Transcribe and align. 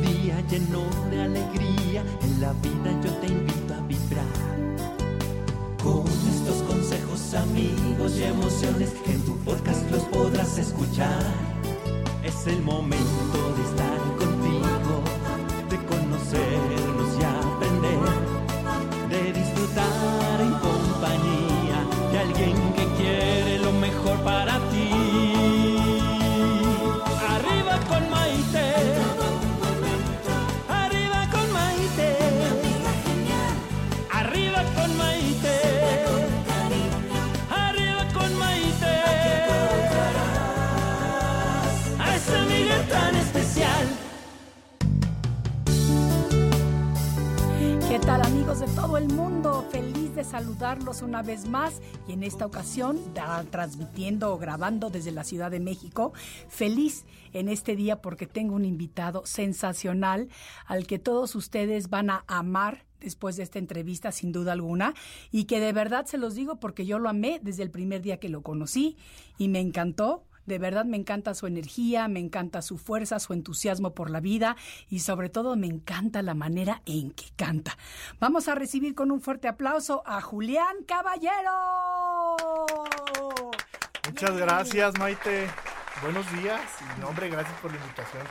lleno 0.51 0.83
de 1.09 1.21
alegría, 1.21 2.03
en 2.21 2.41
la 2.41 2.51
vida 2.51 2.91
yo 3.01 3.09
te 3.19 3.27
invito 3.27 3.73
a 3.73 3.79
vibrar. 3.87 4.25
Con 5.81 6.03
estos 6.29 6.61
consejos, 6.67 7.33
amigos 7.35 8.17
y 8.17 8.23
emociones, 8.23 8.93
en 9.05 9.21
tu 9.21 9.37
podcast 9.45 9.89
los 9.89 10.03
podrás 10.03 10.57
escuchar. 10.57 11.23
Es 12.25 12.47
el 12.47 12.61
momento 12.63 13.53
de 13.55 13.63
estar 13.63 14.10
el 48.97 49.07
mundo? 49.07 49.65
Feliz 49.71 50.15
de 50.15 50.23
saludarlos 50.23 51.01
una 51.01 51.21
vez 51.21 51.47
más 51.47 51.81
y 52.07 52.13
en 52.13 52.23
esta 52.23 52.45
ocasión 52.45 52.99
transmitiendo 53.49 54.33
o 54.33 54.37
grabando 54.37 54.89
desde 54.89 55.11
la 55.11 55.23
Ciudad 55.23 55.49
de 55.49 55.59
México. 55.59 56.13
Feliz 56.49 57.05
en 57.31 57.47
este 57.47 57.75
día 57.75 58.01
porque 58.01 58.27
tengo 58.27 58.55
un 58.55 58.65
invitado 58.65 59.25
sensacional 59.25 60.27
al 60.65 60.87
que 60.87 60.99
todos 60.99 61.35
ustedes 61.35 61.89
van 61.89 62.09
a 62.09 62.25
amar 62.27 62.85
después 62.99 63.37
de 63.37 63.43
esta 63.43 63.59
entrevista 63.59 64.11
sin 64.11 64.31
duda 64.31 64.51
alguna 64.51 64.93
y 65.31 65.45
que 65.45 65.59
de 65.59 65.73
verdad 65.73 66.05
se 66.05 66.17
los 66.17 66.35
digo 66.35 66.59
porque 66.59 66.85
yo 66.85 66.99
lo 66.99 67.07
amé 67.07 67.39
desde 67.41 67.63
el 67.63 67.71
primer 67.71 68.01
día 68.01 68.19
que 68.19 68.29
lo 68.29 68.41
conocí 68.41 68.97
y 69.37 69.47
me 69.47 69.59
encantó 69.59 70.25
de 70.51 70.59
verdad 70.59 70.83
me 70.83 70.97
encanta 70.97 71.33
su 71.33 71.47
energía, 71.47 72.09
me 72.09 72.19
encanta 72.19 72.61
su 72.61 72.77
fuerza, 72.77 73.19
su 73.19 73.31
entusiasmo 73.31 73.93
por 73.93 74.09
la 74.09 74.19
vida 74.19 74.57
y 74.89 74.99
sobre 74.99 75.29
todo 75.29 75.55
me 75.55 75.67
encanta 75.67 76.21
la 76.21 76.33
manera 76.33 76.81
en 76.85 77.11
que 77.11 77.27
canta. 77.37 77.77
Vamos 78.19 78.49
a 78.49 78.55
recibir 78.55 78.93
con 78.93 79.11
un 79.11 79.21
fuerte 79.21 79.47
aplauso 79.47 80.03
a 80.05 80.19
Julián 80.19 80.83
Caballero. 80.85 81.53
Muchas 84.05 84.35
gracias, 84.35 84.99
Maite. 84.99 85.47
Buenos 86.01 86.29
días. 86.33 86.61
Y 86.99 87.03
hombre, 87.03 87.29
gracias 87.29 87.57
por 87.61 87.71
la 87.71 87.77
invitación 87.77 88.23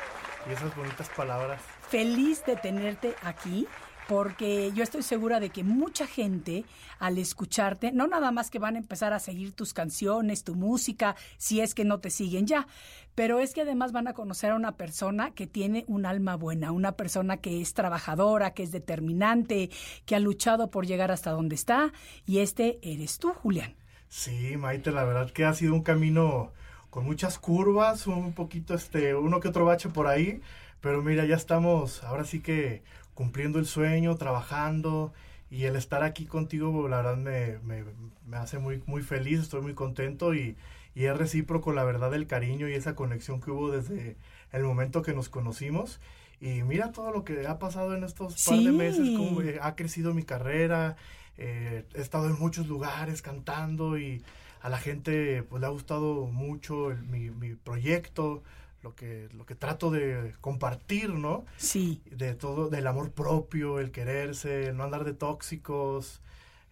y 0.47 0.53
esas 0.53 0.77
bonitas 0.77 1.09
palabras. 1.17 1.63
Feliz 1.89 2.45
de 2.45 2.57
tenerte 2.57 3.15
aquí 3.23 3.67
porque 4.11 4.73
yo 4.75 4.83
estoy 4.83 5.05
segura 5.05 5.39
de 5.39 5.51
que 5.51 5.63
mucha 5.63 6.05
gente 6.05 6.65
al 6.99 7.17
escucharte, 7.17 7.93
no 7.93 8.09
nada 8.09 8.33
más 8.33 8.51
que 8.51 8.59
van 8.59 8.75
a 8.75 8.81
empezar 8.81 9.13
a 9.13 9.21
seguir 9.21 9.53
tus 9.53 9.73
canciones, 9.73 10.43
tu 10.43 10.57
música, 10.57 11.15
si 11.39 11.61
es 11.61 11.77
que 11.77 11.85
no 11.85 12.01
te 12.01 12.11
siguen 12.11 12.45
ya, 12.45 12.67
pero 13.15 13.39
es 13.39 13.55
que 13.55 13.61
además 13.61 13.93
van 13.93 14.09
a 14.09 14.13
conocer 14.13 14.51
a 14.51 14.57
una 14.57 14.73
persona 14.73 15.31
que 15.31 15.47
tiene 15.47 15.85
un 15.87 16.07
alma 16.07 16.35
buena, 16.35 16.73
una 16.73 16.97
persona 16.97 17.37
que 17.37 17.61
es 17.61 17.73
trabajadora, 17.73 18.53
que 18.53 18.65
es 18.65 18.73
determinante, 18.73 19.71
que 20.07 20.17
ha 20.17 20.19
luchado 20.19 20.73
por 20.73 20.87
llegar 20.87 21.13
hasta 21.13 21.31
donde 21.31 21.55
está, 21.55 21.93
y 22.27 22.39
este 22.39 22.81
eres 22.83 23.21
tú, 23.21 23.33
Julián. 23.33 23.77
Sí, 24.09 24.57
Maite, 24.57 24.91
la 24.91 25.05
verdad 25.05 25.31
que 25.31 25.45
ha 25.45 25.55
sido 25.55 25.73
un 25.73 25.85
camino 25.85 26.51
con 26.91 27.05
muchas 27.05 27.39
curvas, 27.39 28.09
un 28.09 28.33
poquito, 28.33 28.75
este, 28.75 29.15
uno 29.15 29.39
que 29.39 29.47
otro 29.47 29.65
bache 29.65 29.89
por 29.89 30.09
ahí, 30.09 30.41
pero 30.81 31.01
mira, 31.01 31.27
ya 31.27 31.37
estamos, 31.37 32.03
ahora 32.03 32.25
sí 32.25 32.41
que 32.41 32.83
cumpliendo 33.25 33.59
el 33.59 33.67
sueño, 33.67 34.17
trabajando, 34.17 35.13
y 35.51 35.65
el 35.65 35.77
estar 35.77 36.03
aquí 36.03 36.25
contigo, 36.25 36.89
la 36.89 37.03
verdad, 37.03 37.19
me, 37.19 37.59
me, 37.59 37.85
me 38.27 38.39
hace 38.39 38.59
muy, 38.59 38.83
muy 38.87 39.03
feliz, 39.03 39.41
estoy 39.41 39.61
muy 39.61 39.75
contento 39.75 40.35
y, 40.35 40.57
y 40.95 41.05
es 41.05 41.15
recíproco, 41.15 41.73
la 41.75 41.85
verdad, 41.85 42.15
el 42.15 42.27
cariño 42.27 42.67
y 42.67 42.73
esa 42.73 42.95
conexión 42.95 43.43
que 43.43 43.51
hubo 43.51 43.71
desde 43.71 44.17
el 44.53 44.63
momento 44.63 45.03
que 45.03 45.13
nos 45.13 45.29
conocimos. 45.29 46.01
Y 46.41 46.63
mira 46.63 46.93
todo 46.93 47.11
lo 47.13 47.23
que 47.23 47.47
ha 47.47 47.59
pasado 47.59 47.95
en 47.95 48.05
estos 48.05 48.43
par 48.47 48.63
de 48.63 48.71
Sí. 48.71 48.77
meses, 48.79 49.11
cómo 49.15 49.43
ha 49.61 49.77
crecido 49.77 50.15
mi 50.15 50.23
carrera, 50.23 50.97
eh, 51.37 51.85
he 51.95 52.01
estado 52.01 52.27
en 52.29 52.39
muchos 52.39 52.69
lugares 52.69 53.21
cantando 53.21 53.99
y 53.99 54.23
a 54.63 54.71
la 54.71 54.79
gente 54.79 55.43
pues 55.43 55.61
le 55.61 55.67
ha 55.67 55.71
gustado 55.71 56.25
mucho 56.27 56.91
el- 56.91 57.03
mi, 57.03 57.29
mi 57.31 57.55
proyecto, 57.55 58.43
lo 58.83 58.95
que, 58.95 59.29
lo 59.33 59.45
que 59.47 59.55
trato 59.55 59.91
de 59.91 60.35
compartir, 60.41 61.11
¿no? 61.11 61.45
Sí. 61.57 62.01
De 62.11 62.35
todo, 62.35 62.69
del 62.69 62.87
amor 62.87 63.13
propio, 63.13 63.79
el 63.79 63.91
quererse, 63.91 64.69
el 64.69 64.77
no 64.77 64.85
andar 64.85 65.05
de 65.05 65.13
tóxicos. 65.13 66.21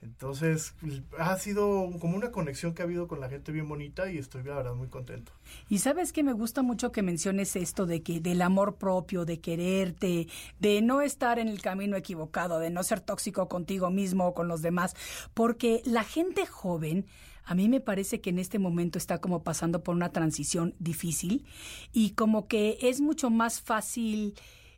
Entonces, 0.01 0.75
ha 1.19 1.37
sido 1.39 1.91
como 1.99 2.17
una 2.17 2.31
conexión 2.31 2.73
que 2.73 2.83
ha 2.83 2.85
habido 2.85 3.09
con 3.09 3.19
la 3.19 3.29
gente 3.29 3.51
bien 3.51 3.69
bonita 3.69 4.11
y 4.11 4.19
estoy 4.19 4.45
la 4.45 4.55
verdad 4.55 4.75
muy 4.75 4.87
contento. 4.87 5.33
Y 5.69 5.79
sabes 5.79 6.13
que 6.13 6.23
me 6.23 6.33
gusta 6.33 6.63
mucho 6.63 6.93
que 6.93 7.03
menciones 7.03 7.57
esto 7.57 7.85
de 7.85 8.01
que 8.03 8.21
del 8.21 8.43
amor 8.43 8.77
propio, 8.77 9.25
de 9.25 9.41
quererte, 9.41 10.29
de 10.61 10.83
no 10.83 11.01
estar 11.03 11.41
en 11.41 11.49
el 11.49 11.61
camino 11.61 11.97
equivocado, 11.97 12.61
de 12.61 12.71
no 12.71 12.85
ser 12.85 13.01
tóxico 13.01 13.49
contigo 13.49 13.91
mismo 13.91 14.29
o 14.29 14.35
con 14.35 14.47
los 14.47 14.63
demás, 14.63 14.95
porque 15.35 15.83
la 15.85 16.05
gente 16.05 16.47
joven 16.47 17.05
a 17.49 17.55
mí 17.55 17.67
me 17.71 17.81
parece 17.81 18.21
que 18.21 18.29
en 18.29 18.39
este 18.39 18.59
momento 18.59 18.99
está 18.99 19.23
como 19.23 19.43
pasando 19.43 19.83
por 19.83 19.95
una 19.95 20.13
transición 20.13 20.75
difícil 20.79 21.47
y 21.95 22.11
como 22.11 22.47
que 22.47 22.77
es 22.83 23.01
mucho 23.01 23.31
más 23.31 23.63
fácil 23.63 24.35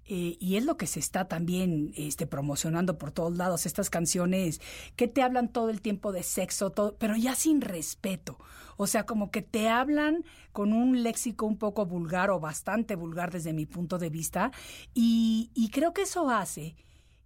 eh, 0.06 0.36
y 0.38 0.54
es 0.54 0.64
lo 0.64 0.76
que 0.76 0.86
se 0.86 1.00
está 1.00 1.26
también 1.26 1.92
este, 1.96 2.28
promocionando 2.28 2.96
por 2.96 3.10
todos 3.10 3.36
lados, 3.36 3.66
estas 3.66 3.90
canciones 3.90 4.60
que 4.94 5.08
te 5.08 5.20
hablan 5.20 5.48
todo 5.48 5.68
el 5.68 5.80
tiempo 5.80 6.12
de 6.12 6.22
sexo, 6.22 6.72
pero 6.96 7.16
ya 7.16 7.34
sin 7.34 7.60
respeto. 7.60 8.38
O 8.76 8.86
sea, 8.86 9.04
como 9.04 9.32
que 9.32 9.42
te 9.42 9.68
hablan 9.68 10.24
con 10.52 10.72
un 10.72 11.02
léxico 11.02 11.46
un 11.46 11.58
poco 11.58 11.86
vulgar 11.86 12.30
o 12.30 12.38
bastante 12.38 12.94
vulgar 12.94 13.32
desde 13.32 13.52
mi 13.52 13.66
punto 13.66 13.98
de 13.98 14.10
vista. 14.10 14.52
Y, 14.94 15.50
y 15.54 15.70
creo 15.70 15.92
que 15.92 16.02
eso 16.02 16.30
hace 16.30 16.76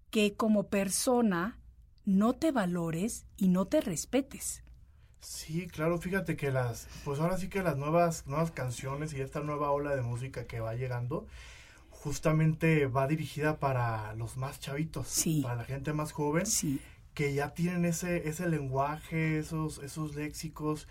que 0.09 0.37
como 0.37 0.69
persona 0.69 1.59
no 2.07 2.33
te 2.33 2.51
valores 2.51 3.27
y 3.37 3.49
no 3.49 3.67
te 3.67 3.83
respetes. 3.83 4.64
Sí, 5.25 5.67
claro, 5.69 5.97
fíjate 5.99 6.37
que 6.37 6.51
las, 6.51 6.87
pues 7.05 7.19
ahora 7.19 7.39
sí 7.39 7.49
que 7.49 7.63
las 7.63 7.77
nuevas, 7.79 8.27
nuevas 8.27 8.51
canciones 8.51 9.15
y 9.15 9.21
esta 9.23 9.41
nueva 9.41 9.71
ola 9.71 9.97
de 9.97 10.03
música 10.03 10.47
que 10.47 10.61
va 10.61 10.75
llegando, 10.75 11.27
justamente 11.91 12.87
va 12.87 13.07
dirigida 13.07 13.59
para 13.59 14.15
los 14.15 14.37
más 14.37 14.61
chavitos, 14.61 15.09
Sí. 15.09 15.41
para 15.43 15.57
la 15.57 15.65
gente 15.65 15.93
más 15.95 16.13
joven, 16.13 16.45
Sí. 16.47 16.81
que 17.15 17.33
ya 17.33 17.55
tienen 17.55 17.85
ese, 17.87 18.29
ese 18.29 18.49
lenguaje, 18.49 19.39
esos, 19.39 19.79
esos 19.79 20.15
léxicos, 20.15 20.89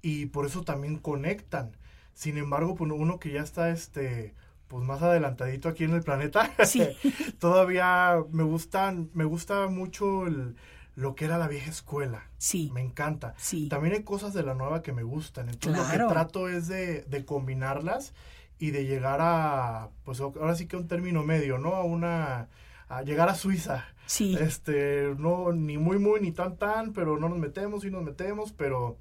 y 0.00 0.26
por 0.26 0.46
eso 0.46 0.62
también 0.62 0.98
conectan. 0.98 1.76
Sin 2.14 2.36
embargo, 2.38 2.74
pues 2.76 2.90
uno 2.92 3.18
que 3.18 3.32
ya 3.32 3.42
está 3.42 3.70
este 3.70 4.34
pues 4.68 4.84
más 4.86 5.02
adelantadito 5.02 5.68
aquí 5.68 5.84
en 5.84 5.92
el 5.92 6.02
planeta, 6.02 6.50
Sí. 6.64 6.80
todavía 7.40 8.16
me 8.30 8.42
gustan, 8.42 9.10
me 9.12 9.24
gusta 9.24 9.66
mucho 9.68 10.26
el- 10.26 10.56
lo 10.94 11.14
que 11.14 11.24
era 11.24 11.38
la 11.38 11.48
vieja 11.48 11.70
escuela. 11.70 12.28
Sí. 12.38 12.70
Me 12.74 12.80
encanta. 12.82 13.34
Sí. 13.38 13.68
También 13.68 13.94
hay 13.94 14.02
cosas 14.02 14.34
de 14.34 14.42
la 14.42 14.54
nueva 14.54 14.82
que 14.82 14.92
me 14.92 15.02
gustan. 15.02 15.48
Entonces 15.48 15.80
lo 15.82 15.88
Claro. 15.88 16.08
que 16.08 16.12
trato 16.14 16.48
es 16.48 16.68
de, 16.68 17.02
de 17.02 17.24
combinarlas 17.24 18.12
y 18.58 18.70
de 18.72 18.84
llegar 18.84 19.18
a, 19.22 19.88
pues 20.04 20.20
ahora 20.20 20.54
sí 20.54 20.66
que 20.66 20.76
un 20.76 20.88
término 20.88 21.22
medio, 21.24 21.58
¿no? 21.58 21.74
A 21.74 21.82
una, 21.84 22.48
a 22.88 23.02
llegar 23.02 23.28
a 23.28 23.34
Suiza. 23.34 23.86
Sí. 24.06 24.36
Este, 24.38 25.14
no, 25.18 25.52
ni 25.52 25.78
muy, 25.78 25.98
muy, 25.98 26.20
ni 26.20 26.32
tan, 26.32 26.56
tan, 26.58 26.92
pero 26.92 27.18
no 27.18 27.28
nos 27.28 27.38
metemos 27.38 27.84
y 27.84 27.90
nos 27.90 28.02
metemos, 28.02 28.52
pero 28.52 28.98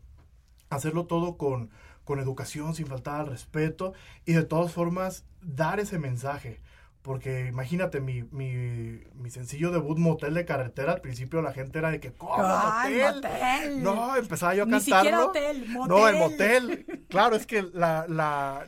hacerlo 0.69 1.05
todo 1.05 1.37
con, 1.37 1.69
con 2.05 2.19
educación, 2.19 2.73
sin 2.75 2.87
faltar 2.87 3.19
al 3.21 3.27
respeto 3.27 3.93
y 4.25 4.33
de 4.33 4.43
todas 4.43 4.71
formas 4.71 5.25
dar 5.41 5.79
ese 5.79 5.99
mensaje. 5.99 6.61
Porque 7.01 7.47
imagínate, 7.47 7.99
mi, 7.99 8.23
mi, 8.31 9.01
mi 9.15 9.29
sencillo 9.31 9.71
debut 9.71 9.97
motel 9.97 10.35
de 10.35 10.45
carretera, 10.45 10.93
al 10.93 11.01
principio 11.01 11.41
la 11.41 11.51
gente 11.51 11.79
era 11.79 11.89
de 11.89 11.99
que, 11.99 12.13
¿cómo 12.13 12.35
¡Ay, 12.37 12.93
motel? 13.01 13.15
motel! 13.15 13.83
No, 13.83 14.15
empezaba 14.15 14.53
yo 14.53 14.63
a 14.63 14.65
Ni 14.67 14.71
cantarlo. 14.73 14.97
siquiera 14.99 15.25
hotel, 15.25 15.73
No, 15.73 16.07
el 16.07 16.17
motel. 16.17 16.63
motel. 16.87 17.05
Claro, 17.09 17.35
es 17.35 17.47
que 17.47 17.63
la, 17.73 18.05
la, 18.07 18.67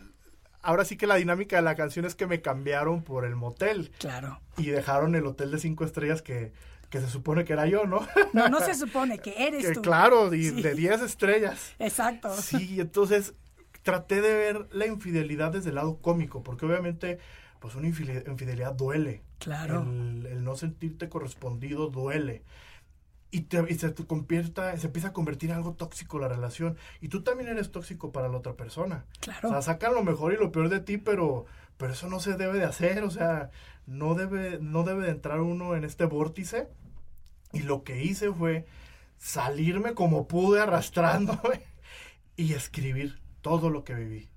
ahora 0.63 0.83
sí 0.83 0.97
que 0.97 1.05
la 1.05 1.15
dinámica 1.15 1.57
de 1.57 1.61
la 1.61 1.75
canción 1.75 2.05
es 2.05 2.15
que 2.15 2.25
me 2.25 2.41
cambiaron 2.41 3.03
por 3.03 3.23
el 3.25 3.35
motel 3.35 3.91
Claro. 3.99 4.39
y 4.57 4.65
dejaron 4.67 5.13
el 5.13 5.27
hotel 5.27 5.51
de 5.51 5.59
cinco 5.59 5.85
estrellas 5.85 6.23
que, 6.23 6.51
que 6.89 6.99
se 7.01 7.09
supone 7.09 7.45
que 7.45 7.53
era 7.53 7.67
yo, 7.67 7.85
¿no? 7.85 7.99
No, 8.33 8.49
no 8.49 8.59
se 8.65 8.73
supone 8.73 9.19
que 9.19 9.45
eres 9.47 9.63
Que 9.63 9.73
tú. 9.73 9.83
claro, 9.83 10.33
y 10.33 10.45
Sí. 10.49 10.61
de 10.63 10.73
10 10.73 11.03
estrellas. 11.03 11.73
Exacto. 11.77 12.33
Sí, 12.35 12.81
entonces 12.81 13.35
traté 13.83 14.21
de 14.23 14.33
ver 14.33 14.67
la 14.71 14.87
infidelidad 14.87 15.51
desde 15.51 15.69
el 15.69 15.75
lado 15.75 15.99
cómico, 16.01 16.41
porque 16.41 16.65
obviamente 16.65 17.19
pues 17.63 17.75
una 17.75 17.87
infide- 17.87 18.29
infidelidad 18.29 18.73
duele. 18.73 19.21
Claro. 19.39 19.83
El, 19.83 20.25
el 20.25 20.43
no 20.43 20.57
sentirte 20.57 21.07
correspondido 21.07 21.87
duele. 21.87 22.43
Y, 23.31 23.43
te- 23.43 23.65
y 23.69 23.75
se 23.75 23.89
te 23.89 24.05
convierta, 24.05 24.75
se 24.77 24.87
empieza 24.87 25.07
a 25.07 25.13
convertir 25.13 25.49
en 25.49 25.55
algo 25.55 25.71
tóxico 25.73 26.19
la 26.19 26.27
relación. 26.27 26.75
Y 26.99 27.07
tú 27.07 27.23
también 27.23 27.47
eres 27.49 27.71
tóxico 27.71 28.11
para 28.11 28.27
la 28.27 28.35
otra 28.37 28.57
persona. 28.57 29.05
Claro. 29.21 29.47
O 29.47 29.51
sea, 29.53 29.61
sacan 29.61 29.93
lo 29.93 30.03
mejor 30.03 30.33
y 30.33 30.37
lo 30.37 30.51
peor 30.51 30.67
de 30.67 30.81
ti, 30.81 30.97
pero, 30.97 31.45
pero 31.77 31.93
eso 31.93 32.09
no 32.09 32.19
se 32.19 32.33
debe 32.35 32.59
de 32.59 32.65
hacer. 32.65 33.01
O 33.05 33.09
sea, 33.09 33.49
no 33.85 34.13
debe, 34.13 34.59
no 34.59 34.83
debe 34.83 35.05
de 35.05 35.11
entrar 35.11 35.39
uno 35.39 35.77
en 35.77 35.85
este 35.85 36.03
vórtice. 36.03 36.67
Y 37.53 37.59
lo 37.61 37.85
que 37.85 38.03
hice 38.03 38.29
fue 38.33 38.65
salirme 39.17 39.93
como 39.93 40.27
pude 40.27 40.59
arrastrándome 40.59 41.61
y 42.35 42.51
escribir 42.55 43.21
todo 43.41 43.69
lo 43.69 43.85
que 43.85 43.93
viví. 43.95 44.29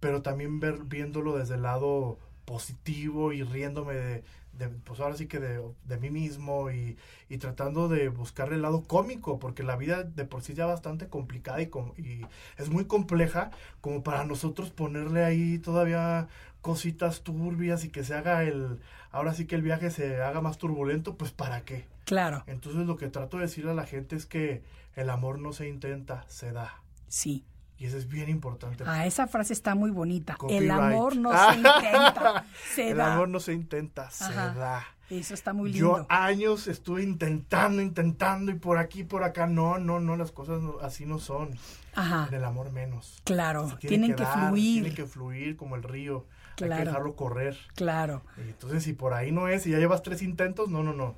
Pero 0.00 0.22
también 0.22 0.60
ver, 0.60 0.84
viéndolo 0.84 1.36
desde 1.36 1.56
el 1.56 1.62
lado 1.62 2.18
positivo 2.50 3.32
y 3.32 3.44
riéndome 3.44 3.94
de, 3.94 4.24
de, 4.58 4.68
pues 4.68 4.98
ahora 4.98 5.16
sí 5.16 5.26
que 5.26 5.38
de, 5.38 5.62
de 5.84 5.96
mí 5.98 6.10
mismo 6.10 6.72
y, 6.72 6.96
y 7.28 7.38
tratando 7.38 7.86
de 7.88 8.08
buscar 8.08 8.52
el 8.52 8.62
lado 8.62 8.82
cómico, 8.82 9.38
porque 9.38 9.62
la 9.62 9.76
vida 9.76 10.02
de 10.02 10.24
por 10.24 10.42
sí 10.42 10.54
ya 10.54 10.66
bastante 10.66 11.06
complicada 11.06 11.62
y, 11.62 11.66
com- 11.68 11.92
y 11.96 12.22
es 12.58 12.68
muy 12.68 12.86
compleja 12.86 13.52
como 13.80 14.02
para 14.02 14.24
nosotros 14.24 14.70
ponerle 14.70 15.24
ahí 15.24 15.58
todavía 15.60 16.26
cositas 16.60 17.22
turbias 17.22 17.84
y 17.84 17.88
que 17.90 18.02
se 18.02 18.14
haga 18.14 18.42
el, 18.42 18.80
ahora 19.12 19.32
sí 19.32 19.46
que 19.46 19.54
el 19.54 19.62
viaje 19.62 19.90
se 19.92 20.20
haga 20.20 20.40
más 20.40 20.58
turbulento, 20.58 21.14
pues 21.16 21.30
para 21.30 21.64
qué. 21.64 21.86
Claro. 22.04 22.42
Entonces 22.48 22.84
lo 22.84 22.96
que 22.96 23.08
trato 23.08 23.36
de 23.36 23.44
decirle 23.44 23.70
a 23.70 23.74
la 23.74 23.86
gente 23.86 24.16
es 24.16 24.26
que 24.26 24.62
el 24.96 25.08
amor 25.08 25.38
no 25.38 25.52
se 25.52 25.68
intenta, 25.68 26.24
se 26.26 26.50
da. 26.50 26.82
Sí. 27.06 27.44
Y 27.80 27.86
eso 27.86 27.96
es 27.96 28.06
bien 28.08 28.28
importante. 28.28 28.84
Ah, 28.86 29.06
esa 29.06 29.26
frase 29.26 29.52
está 29.54 29.74
muy 29.74 29.90
bonita. 29.90 30.36
Copyright. 30.36 30.62
El 30.64 30.70
amor 30.70 31.16
no 31.16 31.30
se 31.32 31.56
intenta, 31.56 32.44
se 32.74 32.90
el 32.90 32.96
da. 32.98 33.14
amor 33.14 33.28
no 33.30 33.40
se 33.40 33.52
intenta, 33.54 34.10
se 34.10 34.32
da. 34.32 34.84
Eso 35.08 35.34
está 35.34 35.52
muy 35.52 35.72
lindo. 35.72 35.96
Yo 35.98 36.06
años 36.08 36.68
estuve 36.68 37.02
intentando, 37.02 37.82
intentando 37.82 38.52
y 38.52 38.54
por 38.54 38.78
aquí, 38.78 39.02
por 39.02 39.24
acá. 39.24 39.46
No, 39.48 39.78
no, 39.78 39.98
no, 39.98 40.14
las 40.16 40.30
cosas 40.30 40.60
no- 40.60 40.76
así 40.82 41.04
no 41.06 41.18
son. 41.18 41.56
Ajá. 41.96 42.26
En 42.28 42.34
el 42.34 42.44
amor 42.44 42.70
menos. 42.70 43.20
Claro. 43.24 43.76
Tienen 43.80 44.14
que, 44.14 44.22
dar, 44.22 44.48
fluir. 44.48 44.82
Tiene 44.82 44.94
que 44.94 45.06
fluir 45.06 45.56
como 45.56 45.74
el 45.74 45.82
río. 45.82 46.26
Hay 46.60 46.66
Claro. 46.66 46.82
que 46.82 46.86
dejarlo 46.90 47.16
correr. 47.16 47.56
Claro. 47.74 48.22
Y 48.36 48.42
entonces, 48.50 48.84
si 48.84 48.92
por 48.92 49.14
ahí 49.14 49.32
no 49.32 49.48
es, 49.48 49.66
y 49.66 49.70
ya 49.70 49.78
llevas 49.78 50.02
tres 50.02 50.20
intentos, 50.22 50.68
no, 50.68 50.82
no, 50.84 50.92
no. 50.92 51.16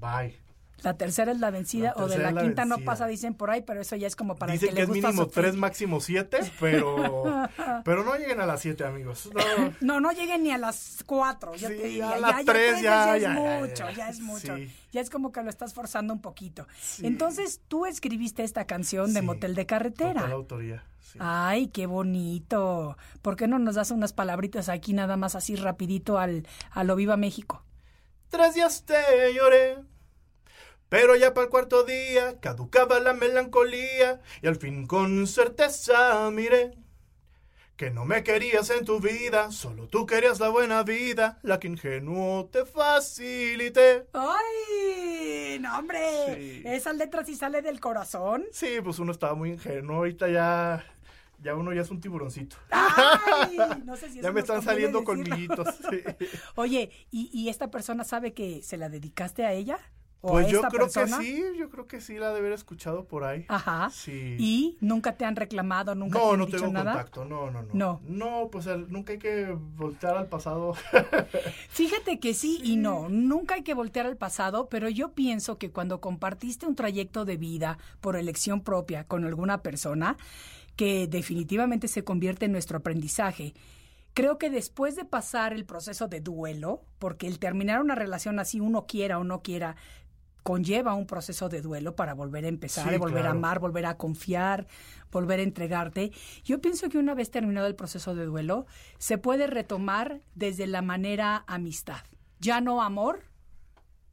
Bye. 0.00 0.34
La 0.82 0.96
tercera 0.96 1.32
es 1.32 1.38
la 1.40 1.50
vencida 1.50 1.94
La 1.96 2.04
o 2.04 2.08
de 2.08 2.18
la 2.18 2.28
es 2.30 2.34
la 2.34 2.40
quinta 2.42 2.64
no 2.64 2.78
pasa, 2.78 3.06
dicen 3.06 3.34
por 3.34 3.50
ahí, 3.50 3.62
pero 3.62 3.80
eso 3.80 3.96
ya 3.96 4.06
es 4.06 4.16
como 4.16 4.36
para 4.36 4.52
el 4.52 4.58
Dicen 4.58 4.70
que, 4.70 4.74
que, 4.74 4.80
le 4.80 4.82
es 4.82 4.88
gusta 4.88 5.08
mínimo 5.08 5.24
sufrir. 5.24 5.44
tres, 5.44 5.56
máximo 5.56 6.00
siete, 6.00 6.38
pero, 6.58 7.24
pero 7.84 8.04
no 8.04 8.14
lleguen 8.16 8.40
a 8.40 8.46
las 8.46 8.60
siete, 8.60 8.84
amigos. 8.84 9.28
No, 9.34 9.74
No, 9.80 10.00
no 10.00 10.12
lleguen 10.12 10.42
ni 10.42 10.50
a 10.52 10.58
las 10.58 11.02
cuatro. 11.06 11.52
Sí, 11.56 11.66
te 11.66 11.74
diría, 11.74 12.10
a 12.10 12.14
ya, 12.14 12.20
las 12.20 12.36
ya 12.38 12.44
tres, 12.44 12.80
ya, 12.80 12.82
ya, 12.82 13.16
es 13.16 13.22
ya, 13.22 13.28
ya, 13.28 13.40
mucho, 13.40 13.74
ya. 13.74 13.92
ya 13.92 14.08
es 14.08 14.20
mucho. 14.20 14.56
Sí. 14.56 14.70
Ya 14.92 15.00
es 15.00 15.10
como 15.10 15.30
que 15.32 15.42
lo 15.42 15.50
estás 15.50 15.72
forzando 15.74 16.12
un 16.12 16.20
poquito. 16.20 16.66
Entonces, 17.02 17.60
tú 17.68 17.86
escribiste 17.86 18.42
esta 18.42 18.64
canción 18.66 19.12
de. 19.14 19.22
Motel 19.22 19.54
de 19.54 19.66
Carretera. 19.66 20.28
Autoría. 20.30 20.82
sí. 21.12 21.18
Ay, 21.20 21.68
qué 21.68 21.86
bonito. 21.86 22.96
¿Por 23.22 23.36
qué 23.36 23.46
no 23.46 23.58
nos 23.58 23.76
das 23.76 23.90
unas 23.92 24.12
palabritas 24.12 24.68
aquí 24.68 24.92
nada 24.92 25.16
más 25.16 25.34
así 25.36 25.54
rapidito 25.56 26.18
al, 26.18 26.46
a 26.72 26.82
lo 26.84 26.96
Viva 26.96 27.16
México? 27.16 27.62
Tres 28.30 28.54
días 28.54 28.84
te 28.84 28.94
lloré, 29.34 29.78
pero 30.90 31.16
ya 31.16 31.32
para 31.32 31.46
el 31.46 31.50
cuarto 31.50 31.84
día 31.84 32.38
caducaba 32.40 33.00
la 33.00 33.14
melancolía 33.14 34.20
y 34.42 34.46
al 34.48 34.56
fin 34.56 34.86
con 34.86 35.26
certeza 35.26 36.30
miré 36.30 36.76
que 37.76 37.90
no 37.90 38.04
me 38.04 38.22
querías 38.22 38.68
en 38.68 38.84
tu 38.84 39.00
vida, 39.00 39.50
solo 39.52 39.88
tú 39.88 40.04
querías 40.04 40.38
la 40.38 40.50
buena 40.50 40.82
vida, 40.82 41.38
la 41.42 41.58
que 41.58 41.66
ingenuo 41.68 42.44
te 42.52 42.66
facilité. 42.66 44.06
¡Ay! 44.12 45.58
¡No, 45.60 45.78
hombre! 45.78 46.34
Sí. 46.34 46.62
Esa 46.66 46.92
letra 46.92 47.24
sí 47.24 47.36
sale 47.36 47.62
del 47.62 47.80
corazón. 47.80 48.44
Sí, 48.52 48.80
pues 48.84 48.98
uno 48.98 49.12
estaba 49.12 49.34
muy 49.34 49.52
ingenuo, 49.52 49.96
ahorita 49.96 50.28
ya, 50.28 50.84
ya 51.42 51.54
uno 51.54 51.72
ya 51.72 51.80
es 51.80 51.90
un 51.90 52.02
tiburoncito. 52.02 52.56
¡Ay! 52.70 53.56
No 53.86 53.96
sé 53.96 54.10
si 54.10 54.20
ya 54.22 54.30
me 54.30 54.40
están 54.40 54.60
saliendo 54.60 55.02
colmillitos. 55.02 55.68
sí. 55.88 56.02
Oye, 56.56 56.90
¿y, 57.10 57.30
y 57.32 57.48
esta 57.48 57.70
persona 57.70 58.04
sabe 58.04 58.34
que 58.34 58.62
se 58.62 58.76
la 58.76 58.90
dedicaste 58.90 59.46
a 59.46 59.54
ella? 59.54 59.78
¿O 60.22 60.32
Pues 60.32 60.46
a 60.46 60.50
yo 60.50 60.60
creo 60.62 60.82
persona? 60.86 61.18
que 61.18 61.24
sí, 61.24 61.42
yo 61.58 61.70
creo 61.70 61.86
que 61.86 62.00
sí 62.02 62.18
la 62.18 62.30
de 62.30 62.40
haber 62.40 62.52
escuchado 62.52 63.04
por 63.06 63.24
ahí. 63.24 63.46
Ajá. 63.48 63.88
Sí. 63.90 64.36
¿Y 64.38 64.76
nunca 64.80 65.16
te 65.16 65.24
han 65.24 65.34
reclamado, 65.34 65.94
nunca 65.94 66.18
te 66.18 66.24
No, 66.26 66.32
han 66.32 66.38
no 66.40 66.44
dicho 66.46 66.58
tengo 66.58 66.72
nada? 66.74 66.92
contacto, 66.92 67.24
no, 67.24 67.50
no, 67.50 67.62
no. 67.62 67.68
No. 67.72 68.00
No, 68.06 68.48
pues 68.52 68.66
el- 68.66 68.92
nunca 68.92 69.12
hay 69.14 69.18
que 69.18 69.46
voltear 69.76 70.18
al 70.18 70.26
pasado. 70.28 70.74
Fíjate 71.70 72.20
que 72.20 72.34
sí, 72.34 72.60
y 72.62 72.76
no, 72.76 73.08
nunca 73.08 73.54
hay 73.54 73.62
que 73.62 73.74
voltear 73.74 74.06
al 74.06 74.16
pasado, 74.16 74.68
pero 74.68 74.88
yo 74.88 75.12
pienso 75.12 75.58
que 75.58 75.70
cuando 75.70 76.00
compartiste 76.00 76.66
un 76.66 76.74
trayecto 76.74 77.24
de 77.24 77.36
vida 77.36 77.78
por 78.00 78.16
elección 78.16 78.60
propia 78.62 79.04
con 79.04 79.24
alguna 79.24 79.62
persona, 79.62 80.16
que 80.76 81.06
definitivamente 81.06 81.88
se 81.88 82.04
convierte 82.04 82.46
en 82.46 82.52
nuestro 82.52 82.78
aprendizaje, 82.78 83.54
creo 84.14 84.38
que 84.38 84.50
después 84.50 84.96
de 84.96 85.04
pasar 85.04 85.52
el 85.52 85.64
proceso 85.64 86.08
de 86.08 86.20
duelo, 86.20 86.82
porque 86.98 87.26
el 87.26 87.38
terminar 87.38 87.80
una 87.80 87.94
relación 87.94 88.38
así 88.38 88.60
uno 88.60 88.86
quiera 88.86 89.18
o 89.18 89.24
no 89.24 89.40
quiera, 89.42 89.76
conlleva 90.42 90.94
un 90.94 91.06
proceso 91.06 91.48
de 91.48 91.60
duelo 91.62 91.94
para 91.96 92.14
volver 92.14 92.44
a 92.44 92.48
empezar, 92.48 92.90
Sí, 92.92 92.98
volver 92.98 93.26
a 93.26 93.30
amar, 93.30 93.58
volver 93.58 93.86
a 93.86 93.96
confiar, 93.96 94.66
volver 95.12 95.40
a 95.40 95.42
entregarte. 95.42 96.12
Yo 96.44 96.60
pienso 96.60 96.88
que 96.88 96.98
una 96.98 97.14
vez 97.14 97.30
terminado 97.30 97.66
el 97.66 97.74
proceso 97.74 98.14
de 98.14 98.24
duelo, 98.24 98.66
se 98.98 99.18
puede 99.18 99.46
retomar 99.46 100.20
desde 100.34 100.66
la 100.66 100.82
manera 100.82 101.44
amistad. 101.46 102.00
Ya 102.38 102.60
no 102.60 102.82
amor, 102.82 103.20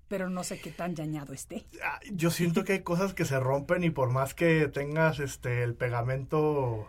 pero 0.07 0.29
no 0.29 0.43
sé 0.43 0.59
qué 0.59 0.71
tan 0.71 0.95
dañado 0.95 1.33
esté. 1.33 1.65
Ah, 1.83 1.99
Yo 2.11 2.31
siento 2.31 2.63
que 2.63 2.73
hay 2.73 2.81
cosas 2.83 3.13
que 3.13 3.25
se 3.25 3.39
rompen 3.39 3.83
y 3.83 3.89
por 3.89 4.09
más 4.09 4.33
que 4.33 4.67
tengas 4.67 5.19
este 5.19 5.63
el 5.63 5.75
pegamento 5.75 6.87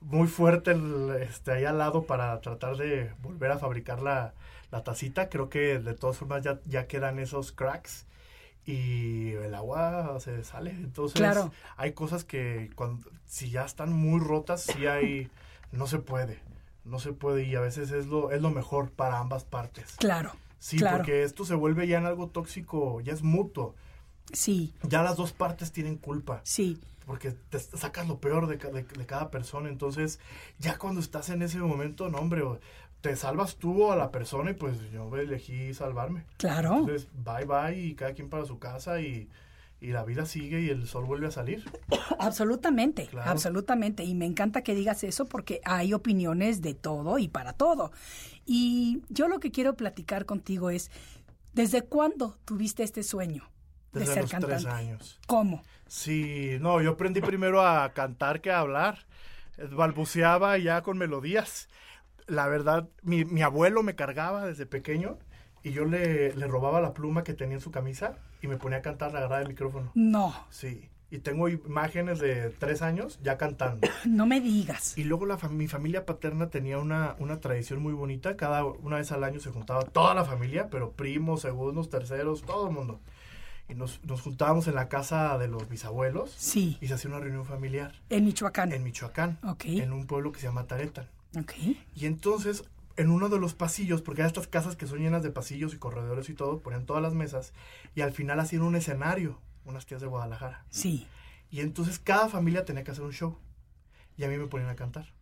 muy 0.00 0.26
fuerte 0.28 0.72
el- 0.72 1.10
este 1.20 1.52
ahí 1.52 1.64
al 1.64 1.78
lado 1.78 2.04
para 2.04 2.40
tratar 2.40 2.76
de 2.76 3.12
volver 3.22 3.50
a 3.52 3.58
fabricar 3.58 4.02
la, 4.02 4.34
la 4.70 4.84
tacita, 4.84 5.28
creo 5.28 5.48
que 5.48 5.78
de 5.78 5.94
todas 5.94 6.16
formas 6.18 6.42
ya, 6.42 6.60
ya 6.66 6.86
quedan 6.86 7.18
esos 7.18 7.52
cracks 7.52 8.06
y 8.66 9.30
el 9.32 9.54
agua 9.54 10.18
se 10.20 10.42
sale. 10.44 10.70
Entonces 10.72 11.16
Claro. 11.20 11.52
hay 11.76 11.92
cosas 11.92 12.24
que 12.24 12.70
cuando 12.74 13.08
si 13.26 13.50
ya 13.50 13.64
están 13.64 13.92
muy 13.92 14.20
rotas, 14.20 14.62
sí 14.62 14.86
hay 14.86 15.30
no 15.72 15.86
se 15.86 15.98
puede. 15.98 16.40
No 16.84 16.98
se 16.98 17.12
puede 17.12 17.44
y 17.44 17.54
a 17.54 17.60
veces 17.60 17.90
es 17.92 18.06
lo 18.06 18.30
es 18.32 18.42
lo 18.42 18.50
mejor 18.50 18.90
para 18.90 19.18
ambas 19.18 19.44
partes. 19.44 19.96
Claro. 19.98 20.32
Sí, 20.58 20.78
claro. 20.78 20.98
porque 20.98 21.22
esto 21.22 21.44
se 21.44 21.54
vuelve 21.54 21.86
ya 21.86 21.98
en 21.98 22.06
algo 22.06 22.28
tóxico, 22.28 23.00
ya 23.00 23.12
es 23.12 23.22
mutuo. 23.22 23.74
Sí, 24.32 24.74
Ya 24.82 25.02
las 25.02 25.16
dos 25.16 25.32
partes 25.32 25.70
tienen 25.70 25.96
culpa, 25.96 26.40
sí. 26.42 26.80
porque 27.06 27.30
te 27.30 27.60
sacas 27.60 28.08
lo 28.08 28.18
peor 28.18 28.48
de, 28.48 28.56
de- 28.56 28.82
de 28.82 29.06
cada 29.06 29.30
persona. 29.30 29.68
Entonces, 29.68 30.18
ya 30.58 30.76
cuando 30.78 31.00
estás 31.00 31.28
en 31.28 31.42
ese 31.42 31.58
momento, 31.58 32.08
no, 32.08 32.18
hombre, 32.18 32.42
te 33.00 33.14
salvas 33.16 33.56
tú 33.56 33.84
o 33.84 33.92
a 33.92 33.96
la 33.96 34.10
persona 34.10 34.50
y 34.50 34.54
pues 34.54 34.78
yo 34.92 35.14
elegí 35.16 35.72
salvarme. 35.74 36.24
Claro. 36.38 36.78
Entonces, 36.78 37.08
bye 37.12 37.44
bye 37.44 37.78
y 37.78 37.94
cada 37.94 38.14
quien 38.14 38.28
para 38.28 38.44
su 38.46 38.58
casa 38.58 39.00
y, 39.00 39.28
y 39.80 39.88
la 39.88 40.04
vida 40.04 40.26
sigue 40.26 40.60
y 40.62 40.70
el 40.70 40.88
sol 40.88 41.04
vuelve 41.04 41.26
a 41.28 41.30
salir. 41.30 41.64
Absolutamente, 42.18 43.06
Claro. 43.06 43.30
absolutamente. 43.30 44.02
Y 44.04 44.14
me 44.14 44.26
encanta 44.26 44.62
que 44.62 44.74
digas 44.74 45.04
eso 45.04 45.26
porque 45.26 45.60
hay 45.64 45.92
opiniones 45.94 46.62
de 46.62 46.74
todo 46.74 47.18
y 47.18 47.28
para 47.28 47.52
todo. 47.52 47.92
Y 48.44 49.02
yo 49.08 49.28
lo 49.28 49.38
que 49.40 49.50
quiero 49.52 49.74
platicar 49.74 50.24
contigo 50.26 50.70
es, 50.70 50.90
¿desde 51.52 51.82
cuándo 51.82 52.38
tuviste 52.44 52.82
este 52.82 53.02
sueño 53.02 53.48
de 53.92 54.00
Desde 54.00 54.14
ser 54.14 54.22
los 54.22 54.30
cantante. 54.32 54.56
tres 54.56 54.66
años. 54.66 55.20
¿Cómo? 55.26 55.62
Sí, 55.86 56.56
no, 56.60 56.80
yo 56.82 56.92
aprendí 56.92 57.20
primero 57.20 57.64
a 57.64 57.92
cantar 57.92 58.40
que 58.40 58.50
a 58.50 58.60
hablar. 58.60 59.06
Balbuceaba 59.70 60.58
ya 60.58 60.82
con 60.82 60.98
melodías. 60.98 61.68
La 62.26 62.46
verdad, 62.48 62.88
mi, 63.02 63.24
mi 63.24 63.42
abuelo 63.42 63.82
me 63.82 63.94
cargaba 63.94 64.44
desde 64.46 64.66
pequeño 64.66 65.18
y 65.62 65.72
yo 65.72 65.84
le, 65.84 66.34
le 66.34 66.46
robaba 66.46 66.80
la 66.80 66.92
pluma 66.94 67.24
que 67.24 67.34
tenía 67.34 67.54
en 67.56 67.60
su 67.60 67.70
camisa 67.70 68.18
y 68.42 68.46
me 68.48 68.56
ponía 68.56 68.78
a 68.78 68.82
cantar, 68.82 69.12
le 69.12 69.18
agarraba 69.18 69.42
el 69.42 69.48
micrófono. 69.48 69.90
No, 69.94 70.34
Sí, 70.50 70.88
y 71.08 71.18
tengo 71.18 71.48
imágenes 71.48 72.18
de 72.18 72.50
tres 72.50 72.82
años 72.82 73.20
ya 73.22 73.38
cantando. 73.38 73.86
no 74.06 74.26
me 74.26 74.40
digas. 74.40 74.98
Y 74.98 75.04
luego 75.04 75.24
la 75.26 75.36
mi 75.50 75.68
familia 75.68 76.04
paterna 76.04 76.50
tenía 76.50 76.78
una, 76.78 77.14
una 77.20 77.38
tradición 77.40 77.80
muy 77.80 77.92
bonita. 77.92 78.36
Cada 78.36 78.64
una 78.64 78.96
vez 78.96 79.12
al 79.12 79.22
año 79.22 79.38
se 79.38 79.50
juntaba 79.50 79.84
toda 79.84 80.14
la 80.14 80.24
familia, 80.24 80.68
pero 80.68 80.90
primos, 80.92 81.42
segundos, 81.42 81.90
terceros, 81.90 82.42
todo 82.42 82.66
el 82.68 82.74
mundo. 82.74 83.00
Y 83.68 83.74
nos, 83.74 84.00
nos 84.04 84.20
juntábamos 84.20 84.66
en 84.68 84.74
la 84.76 84.88
casa 84.88 85.38
de 85.38 85.48
los 85.48 85.68
bisabuelos 85.68 86.30
Sí, 86.36 86.78
y 86.80 86.86
se 86.88 86.94
hacía 86.94 87.10
una 87.10 87.18
reunión 87.20 87.44
familiar 87.44 87.92
en 88.10 88.24
Michoacán. 88.24 88.72
en 88.72 88.82
Michoacán, 88.84 89.38
Ok. 89.44 89.64
en 89.66 89.92
un 89.92 90.06
pueblo 90.06 90.30
que 90.32 90.38
se 90.40 90.46
llama 90.46 90.66
Taretan. 90.66 91.08
Ok. 91.38 91.52
Y 91.94 92.06
entonces, 92.06 92.64
en 92.96 93.10
uno 93.10 93.28
de 93.28 93.38
los 93.38 93.54
pasillos, 93.54 94.02
porque 94.02 94.22
hay 94.22 94.28
estas 94.28 94.46
casas 94.46 94.76
que 94.76 94.86
son 94.86 94.98
llenas 94.98 95.22
de 95.22 95.30
pasillos 95.30 95.74
y 95.74 95.78
corredores 95.78 96.28
y 96.28 96.34
todo, 96.34 96.60
ponían 96.60 96.86
todas 96.86 97.02
las 97.02 97.14
mesas 97.14 97.52
y 97.94 98.00
al 98.00 98.12
final 98.12 98.40
hacían 98.40 98.62
un 98.62 98.76
escenario, 98.76 99.38
unas 99.64 99.86
tías 99.86 100.00
de 100.00 100.06
Guadalajara. 100.06 100.64
Sí. 100.70 101.06
Y 101.50 101.60
entonces 101.60 101.98
cada 101.98 102.28
familia 102.28 102.64
tenía 102.64 102.84
que 102.84 102.90
hacer 102.90 103.04
un 103.04 103.12
show. 103.12 103.38
Y 104.16 104.24
a 104.24 104.28
mí 104.28 104.38
me 104.38 104.46
ponían 104.46 104.70
a 104.70 104.76
cantar. 104.76 105.12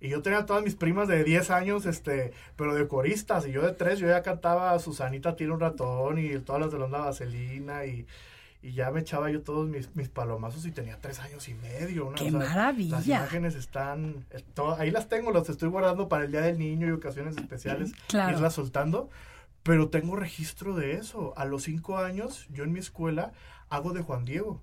Y 0.00 0.08
yo 0.08 0.20
tenía 0.20 0.44
todas 0.44 0.62
mis 0.62 0.74
primas 0.74 1.08
de 1.08 1.24
10 1.24 1.50
años, 1.50 1.86
este, 1.86 2.32
pero 2.56 2.74
de 2.74 2.86
coristas. 2.86 3.46
Y 3.46 3.52
yo 3.52 3.62
de 3.62 3.72
3, 3.72 3.98
yo 3.98 4.08
ya 4.08 4.22
cantaba 4.22 4.78
Susanita 4.78 5.36
tiene 5.36 5.54
un 5.54 5.60
ratón 5.60 6.18
y 6.18 6.38
todas 6.40 6.60
las 6.60 6.72
de 6.72 6.78
la 6.78 6.84
onda 6.86 6.98
vaselina. 6.98 7.86
Y, 7.86 8.06
y 8.66 8.72
ya 8.72 8.90
me 8.90 8.98
echaba 8.98 9.30
yo 9.30 9.42
todos 9.42 9.68
mis, 9.68 9.94
mis 9.94 10.08
palomazos 10.08 10.66
y 10.66 10.72
tenía 10.72 10.98
3 11.00 11.20
años 11.20 11.48
y 11.48 11.54
medio. 11.54 12.12
¡Qué 12.14 12.24
o 12.24 12.30
sea, 12.30 12.38
maravilla! 12.40 12.96
Las 12.96 13.06
imágenes 13.06 13.54
están, 13.54 14.26
eh, 14.30 14.42
ahí 14.78 14.90
las 14.90 15.08
tengo, 15.08 15.30
las 15.30 15.48
estoy 15.48 15.68
guardando 15.68 16.08
para 16.08 16.24
el 16.24 16.32
Día 16.32 16.40
del 16.40 16.58
Niño 16.58 16.88
y 16.88 16.90
ocasiones 16.90 17.36
especiales. 17.36 17.92
Claro. 18.08 18.36
Irlas 18.36 18.54
soltando. 18.54 19.08
Pero 19.62 19.88
tengo 19.88 20.16
registro 20.16 20.74
de 20.74 20.94
eso. 20.94 21.32
A 21.36 21.44
los 21.44 21.62
5 21.62 21.98
años, 21.98 22.48
yo 22.50 22.64
en 22.64 22.72
mi 22.72 22.80
escuela 22.80 23.30
hago 23.68 23.92
de 23.92 24.02
Juan 24.02 24.24
Diego 24.24 24.60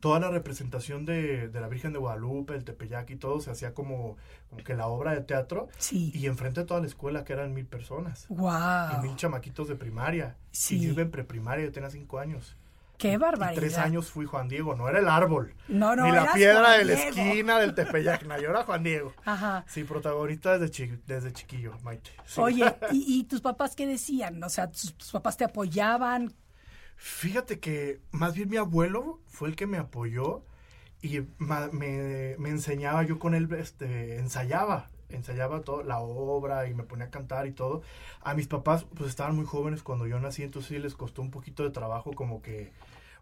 toda 0.00 0.20
la 0.20 0.30
representación 0.30 1.04
de, 1.04 1.48
de 1.48 1.60
la 1.60 1.66
Virgen 1.66 1.92
de 1.92 1.98
Guadalupe, 1.98 2.54
el 2.54 2.62
Tepeyac 2.62 3.10
y 3.10 3.16
todo, 3.16 3.40
se 3.40 3.50
hacía 3.50 3.74
como, 3.74 4.16
como 4.48 4.62
que 4.62 4.74
la 4.74 4.86
obra 4.86 5.12
de 5.12 5.22
teatro. 5.22 5.68
Sí. 5.78 6.12
Y 6.14 6.26
enfrente 6.26 6.60
de 6.60 6.66
toda 6.66 6.80
la 6.80 6.86
escuela, 6.86 7.24
que 7.24 7.32
eran 7.32 7.52
mil 7.52 7.66
personas. 7.66 8.26
Y 8.30 8.34
Wow. 8.34 9.02
mil 9.02 9.16
chamaquitos 9.16 9.66
de 9.66 9.74
primaria. 9.74 10.36
Sí. 10.52 10.76
Y 10.76 10.86
yo 10.86 10.92
iba 10.92 11.02
en 11.02 11.10
preprimaria, 11.10 11.64
yo 11.64 11.72
tenía 11.72 11.90
cinco 11.90 12.20
años. 12.20 12.56
Qué 12.98 13.12
Y 13.12 13.16
barbaridad. 13.16 13.60
tres 13.60 13.78
años 13.78 14.10
fui 14.10 14.26
Juan 14.26 14.48
Diego, 14.48 14.74
no 14.74 14.88
era 14.88 14.98
el 14.98 15.08
árbol. 15.08 15.54
No, 15.68 15.94
no, 15.96 16.04
Ni 16.06 16.12
la 16.12 16.32
piedra 16.34 16.64
Juan 16.64 16.78
de 16.78 16.84
la 16.84 16.94
Diego. 16.94 17.08
esquina 17.16 17.58
del 17.60 17.74
Tepeyac, 17.76 18.24
no, 18.24 18.40
yo 18.40 18.50
era 18.50 18.64
Juan 18.64 18.82
Diego. 18.82 19.14
Ajá. 19.24 19.64
Sí, 19.68 19.84
protagonista 19.84 20.58
desde, 20.58 20.70
chi- 20.72 21.00
desde 21.06 21.32
chiquillo, 21.32 21.78
Maite. 21.84 22.10
Sí. 22.26 22.40
Oye, 22.40 22.74
¿y, 22.92 23.20
y 23.20 23.24
tus 23.24 23.40
papás 23.40 23.76
qué 23.76 23.86
decían? 23.86 24.42
O 24.42 24.48
sea, 24.48 24.68
¿tus, 24.70 24.92
tus 24.94 25.10
papás 25.12 25.36
te 25.36 25.44
apoyaban? 25.44 26.34
Fíjate 26.96 27.60
que 27.60 28.00
más 28.10 28.34
bien 28.34 28.48
mi 28.50 28.56
abuelo 28.56 29.20
fue 29.28 29.48
el 29.48 29.54
que 29.56 29.66
me 29.68 29.78
apoyó 29.78 30.44
y 31.00 31.20
me, 31.38 32.34
me 32.36 32.48
enseñaba, 32.48 33.04
yo 33.04 33.20
con 33.20 33.36
él 33.36 33.48
este, 33.56 34.16
ensayaba, 34.18 34.90
ensayaba 35.10 35.62
toda 35.62 35.84
la 35.84 35.98
obra 36.00 36.68
y 36.68 36.74
me 36.74 36.82
ponía 36.84 37.06
a 37.06 37.10
cantar 37.10 37.46
y 37.46 37.52
todo. 37.52 37.82
A 38.22 38.34
mis 38.34 38.46
papás 38.46 38.84
pues 38.96 39.08
estaban 39.10 39.36
muy 39.36 39.44
jóvenes 39.46 39.82
cuando 39.82 40.06
yo 40.06 40.18
nací, 40.20 40.42
entonces 40.42 40.68
sí 40.68 40.78
les 40.78 40.94
costó 40.94 41.22
un 41.22 41.30
poquito 41.30 41.62
de 41.62 41.70
trabajo 41.70 42.12
como 42.12 42.42
que, 42.42 42.70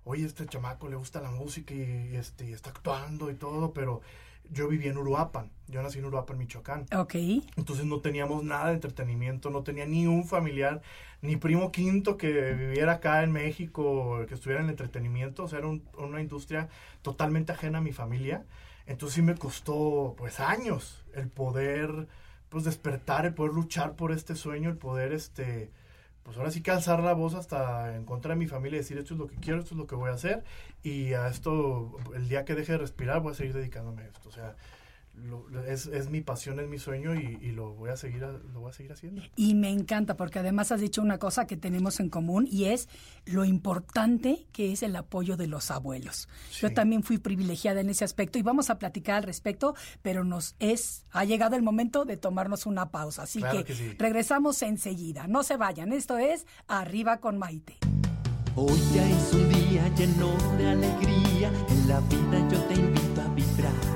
oye, 0.04 0.24
este 0.24 0.46
chamaco 0.46 0.88
le 0.88 0.96
gusta 0.96 1.20
la 1.20 1.30
música 1.30 1.74
y 1.74 2.16
este, 2.16 2.48
y 2.48 2.52
está 2.52 2.70
actuando 2.70 3.30
y 3.30 3.34
todo, 3.34 3.72
pero 3.72 4.00
yo 4.48 4.68
vivía 4.68 4.92
en 4.92 4.96
Uruapan, 4.98 5.50
yo 5.66 5.82
nací 5.82 5.98
en 5.98 6.04
Uruapan, 6.04 6.38
Michoacán. 6.38 6.86
Ok. 6.96 7.16
Entonces 7.56 7.84
no 7.84 7.98
teníamos 8.00 8.44
nada 8.44 8.68
de 8.68 8.74
entretenimiento, 8.74 9.50
no 9.50 9.64
tenía 9.64 9.86
ni 9.86 10.06
un 10.06 10.24
familiar, 10.24 10.82
ni 11.20 11.34
primo 11.36 11.72
quinto 11.72 12.16
que 12.16 12.52
viviera 12.52 12.92
acá 12.92 13.24
en 13.24 13.32
México, 13.32 14.24
que 14.28 14.34
estuviera 14.34 14.60
en 14.60 14.66
el 14.66 14.70
entretenimiento, 14.70 15.42
o 15.44 15.48
sea, 15.48 15.58
era 15.58 15.66
un- 15.66 15.82
una 15.98 16.20
industria 16.20 16.68
totalmente 17.02 17.50
ajena 17.52 17.78
a 17.78 17.80
mi 17.80 17.92
familia. 17.92 18.44
Entonces 18.86 19.16
sí 19.16 19.22
me 19.22 19.34
costó 19.34 20.14
pues 20.16 20.40
años 20.40 21.04
el 21.14 21.28
poder 21.28 22.08
pues 22.48 22.64
despertar, 22.64 23.26
el 23.26 23.34
poder 23.34 23.52
luchar 23.52 23.96
por 23.96 24.12
este 24.12 24.36
sueño, 24.36 24.70
el 24.70 24.78
poder 24.78 25.12
este 25.12 25.70
pues 26.22 26.36
ahora 26.38 26.50
sí 26.50 26.60
que 26.60 26.72
alzar 26.72 27.00
la 27.04 27.12
voz 27.12 27.34
hasta 27.34 27.94
en 27.94 28.04
contra 28.04 28.34
de 28.34 28.36
mi 28.40 28.48
familia 28.48 28.78
y 28.78 28.80
decir 28.80 28.98
esto 28.98 29.14
es 29.14 29.20
lo 29.20 29.28
que 29.28 29.36
quiero, 29.36 29.60
esto 29.60 29.74
es 29.74 29.78
lo 29.78 29.86
que 29.86 29.94
voy 29.94 30.10
a 30.10 30.14
hacer 30.14 30.42
y 30.82 31.12
a 31.12 31.28
esto 31.28 31.96
el 32.14 32.28
día 32.28 32.44
que 32.44 32.56
deje 32.56 32.72
de 32.72 32.78
respirar 32.78 33.20
voy 33.20 33.32
a 33.32 33.36
seguir 33.36 33.54
dedicándome 33.54 34.02
a 34.02 34.06
esto, 34.06 34.28
o 34.28 34.32
sea, 34.32 34.56
lo- 35.24 35.64
es, 35.64 35.86
es 35.86 36.08
mi 36.10 36.20
pasión, 36.20 36.60
es 36.60 36.68
mi 36.68 36.78
sueño 36.78 37.14
y, 37.14 37.38
y 37.40 37.52
lo 37.52 37.74
voy 37.74 37.90
a 37.90 37.96
seguir 37.96 38.20
lo 38.22 38.60
voy 38.60 38.70
a 38.70 38.72
seguir 38.72 38.92
haciendo. 38.92 39.22
Y 39.36 39.54
me 39.54 39.70
encanta 39.70 40.16
porque 40.16 40.38
además 40.38 40.72
has 40.72 40.80
dicho 40.80 41.00
una 41.02 41.18
cosa 41.18 41.46
que 41.46 41.56
tenemos 41.56 42.00
en 42.00 42.10
común 42.10 42.46
y 42.50 42.66
es 42.66 42.88
lo 43.24 43.44
importante 43.44 44.46
que 44.52 44.72
es 44.72 44.82
el 44.82 44.94
apoyo 44.96 45.36
de 45.36 45.46
los 45.46 45.70
abuelos. 45.70 46.28
Yo 46.60 46.72
también 46.72 47.02
fui 47.02 47.18
privilegiada 47.18 47.80
en 47.80 47.88
ese 47.90 48.04
aspecto 48.04 48.38
y 48.38 48.42
vamos 48.42 48.70
a 48.70 48.78
platicar 48.78 49.16
al 49.16 49.22
respecto, 49.22 49.74
pero 50.02 50.22
nos 50.24 50.54
es 50.58 51.04
ha 51.12 51.24
llegado 51.24 51.56
el 51.56 51.62
momento 51.62 52.04
de 52.04 52.16
tomarnos 52.16 52.66
una 52.66 52.90
pausa, 52.90 53.22
así 53.22 53.40
Claro 53.40 53.58
que, 53.58 53.64
que 53.64 53.74
sí. 53.74 53.94
regresamos 53.98 54.60
enseguida. 54.62 55.26
No 55.26 55.42
se 55.42 55.56
vayan, 55.56 55.92
esto 55.92 56.18
es 56.18 56.46
Arriba 56.68 57.18
con 57.20 57.38
Maite. 57.38 57.76
Hoy 58.54 58.78
ya 58.94 59.06
es 59.08 59.32
un 59.34 59.48
día 59.50 59.88
lleno 59.96 60.32
de 60.56 60.66
alegría, 60.68 61.52
en 61.68 61.88
la 61.88 62.00
vida 62.00 62.48
yo 62.50 62.58
te 62.64 62.74
invito 62.74 63.20
a 63.22 63.28
vibrar. 63.34 63.95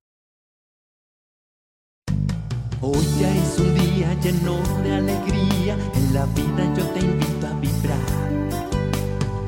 Hoy 2.83 3.07
ya 3.19 3.29
es 3.35 3.59
un 3.59 3.75
día 3.75 4.11
lleno 4.23 4.57
de 4.81 4.95
alegría, 4.95 5.77
en 5.93 6.13
la 6.15 6.25
vida 6.25 6.73
yo 6.75 6.83
te 6.87 6.99
invito 7.01 7.45
a 7.45 7.53
vibrar. 7.59 7.99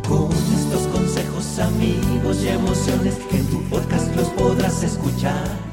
Con 0.08 0.32
estos 0.32 0.84
consejos, 0.94 1.58
amigos 1.58 2.44
y 2.44 2.50
emociones 2.50 3.18
en 3.32 3.48
tu 3.48 3.64
podcast 3.70 4.16
los 4.16 4.28
podrás 4.28 4.84
escuchar. 4.84 5.73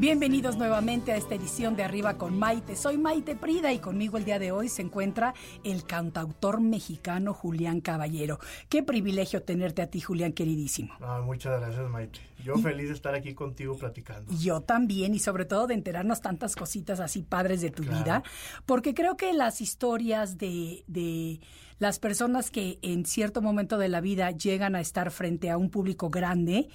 Bienvenidos 0.00 0.56
nuevamente 0.56 1.12
a 1.12 1.16
esta 1.16 1.34
edición 1.34 1.76
de 1.76 1.82
Arriba 1.82 2.16
con 2.16 2.38
Maite. 2.38 2.74
Soy 2.74 2.96
Maite 2.96 3.36
Prida 3.36 3.70
y 3.70 3.80
conmigo 3.80 4.16
el 4.16 4.24
día 4.24 4.38
de 4.38 4.50
hoy 4.50 4.70
se 4.70 4.80
encuentra 4.80 5.34
el 5.62 5.84
cantautor 5.84 6.62
mexicano 6.62 7.34
Julián 7.34 7.82
Caballero. 7.82 8.38
Qué 8.70 8.82
privilegio 8.82 9.42
tenerte 9.42 9.82
a 9.82 9.88
ti, 9.90 10.00
Julián, 10.00 10.32
queridísimo. 10.32 10.94
No, 11.00 11.22
muchas 11.24 11.60
gracias, 11.60 11.86
Maite. 11.90 12.18
Yo 12.42 12.56
feliz 12.56 12.88
de 12.88 12.94
estar 12.94 13.14
aquí 13.14 13.34
contigo 13.34 13.76
platicando. 13.76 14.32
Yo 14.38 14.62
también, 14.62 15.12
y 15.12 15.18
sobre 15.18 15.44
todo 15.44 15.66
de 15.66 15.74
enterarnos 15.74 16.22
tantas 16.22 16.56
cositas 16.56 16.98
así 16.98 17.20
padres 17.20 17.60
de 17.60 17.68
tu 17.68 17.82
Claro. 17.82 17.98
vida, 17.98 18.22
porque 18.64 18.94
creo 18.94 19.18
que 19.18 19.34
las 19.34 19.60
historias 19.60 20.38
de, 20.38 20.82
de 20.86 21.40
las 21.78 21.98
personas 21.98 22.50
que 22.50 22.78
en 22.80 23.04
cierto 23.04 23.42
momento 23.42 23.76
de 23.76 23.90
la 23.90 24.00
vida 24.00 24.30
llegan 24.30 24.76
a 24.76 24.80
estar 24.80 25.10
frente 25.10 25.50
a 25.50 25.58
un 25.58 25.68
público 25.68 26.08
grande, 26.08 26.70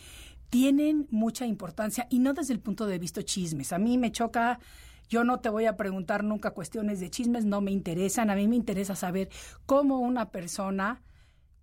tienen 0.59 1.05
mucha 1.11 1.45
importancia 1.45 2.07
y 2.09 2.19
no 2.19 2.33
desde 2.33 2.53
el 2.53 2.61
punto 2.61 2.85
de 2.85 2.97
vista 2.97 3.21
chismes. 3.23 3.73
A 3.73 3.77
mí 3.77 3.97
me 3.97 4.13
choca, 4.13 4.57
yo 5.09 5.25
no 5.25 5.41
te 5.41 5.49
voy 5.49 5.65
a 5.65 5.75
preguntar 5.75 6.23
nunca 6.23 6.51
cuestiones 6.51 7.01
de 7.01 7.09
chismes, 7.09 7.43
no 7.43 7.59
me 7.59 7.71
interesan, 7.71 8.29
a 8.29 8.35
mí 8.35 8.47
me 8.47 8.55
interesa 8.55 8.95
saber 8.95 9.27
cómo 9.65 9.99
una 9.99 10.31
persona 10.31 11.03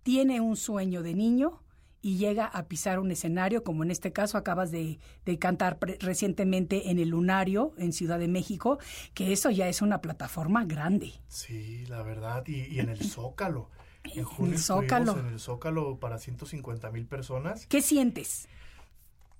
tiene 0.03 0.41
un 0.41 0.55
sueño 0.55 1.01
de 1.01 1.15
niño 1.15 1.63
y 2.03 2.17
llega 2.17 2.45
a 2.45 2.67
pisar 2.67 2.99
un 2.99 3.09
escenario, 3.09 3.63
como 3.63 3.81
en 3.83 3.89
este 3.89 4.13
caso 4.13 4.37
acabas 4.37 4.69
de, 4.69 4.99
de 5.25 5.39
cantar 5.39 5.79
pre- 5.79 5.97
recientemente 5.99 6.91
en 6.91 6.99
el 6.99 7.09
Lunario, 7.09 7.73
en 7.79 7.93
Ciudad 7.93 8.19
de 8.19 8.27
México, 8.27 8.77
que 9.15 9.33
eso 9.33 9.49
ya 9.49 9.67
es 9.69 9.81
una 9.81 10.01
plataforma 10.01 10.65
grande. 10.65 11.13
Sí, 11.29 11.83
la 11.87 12.03
verdad, 12.03 12.43
y, 12.45 12.65
y 12.67 12.79
en 12.79 12.89
el 12.89 13.01
Zócalo. 13.03 13.71
En 14.03 14.19
el 14.19 14.25
junio 14.25 14.55
estuvimos 14.55 14.85
Zócalo. 14.89 15.17
en 15.17 15.27
el 15.27 15.39
Zócalo 15.39 15.97
para 15.97 16.17
150 16.19 16.91
mil 16.91 17.07
personas. 17.07 17.65
¿Qué 17.67 17.81
sientes? 17.81 18.49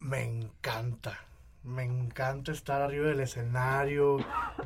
Me 0.03 0.24
encanta. 0.24 1.17
Me 1.63 1.83
encanta 1.83 2.51
estar 2.51 2.81
arriba 2.81 3.07
del 3.07 3.22
escenario, 3.22 4.17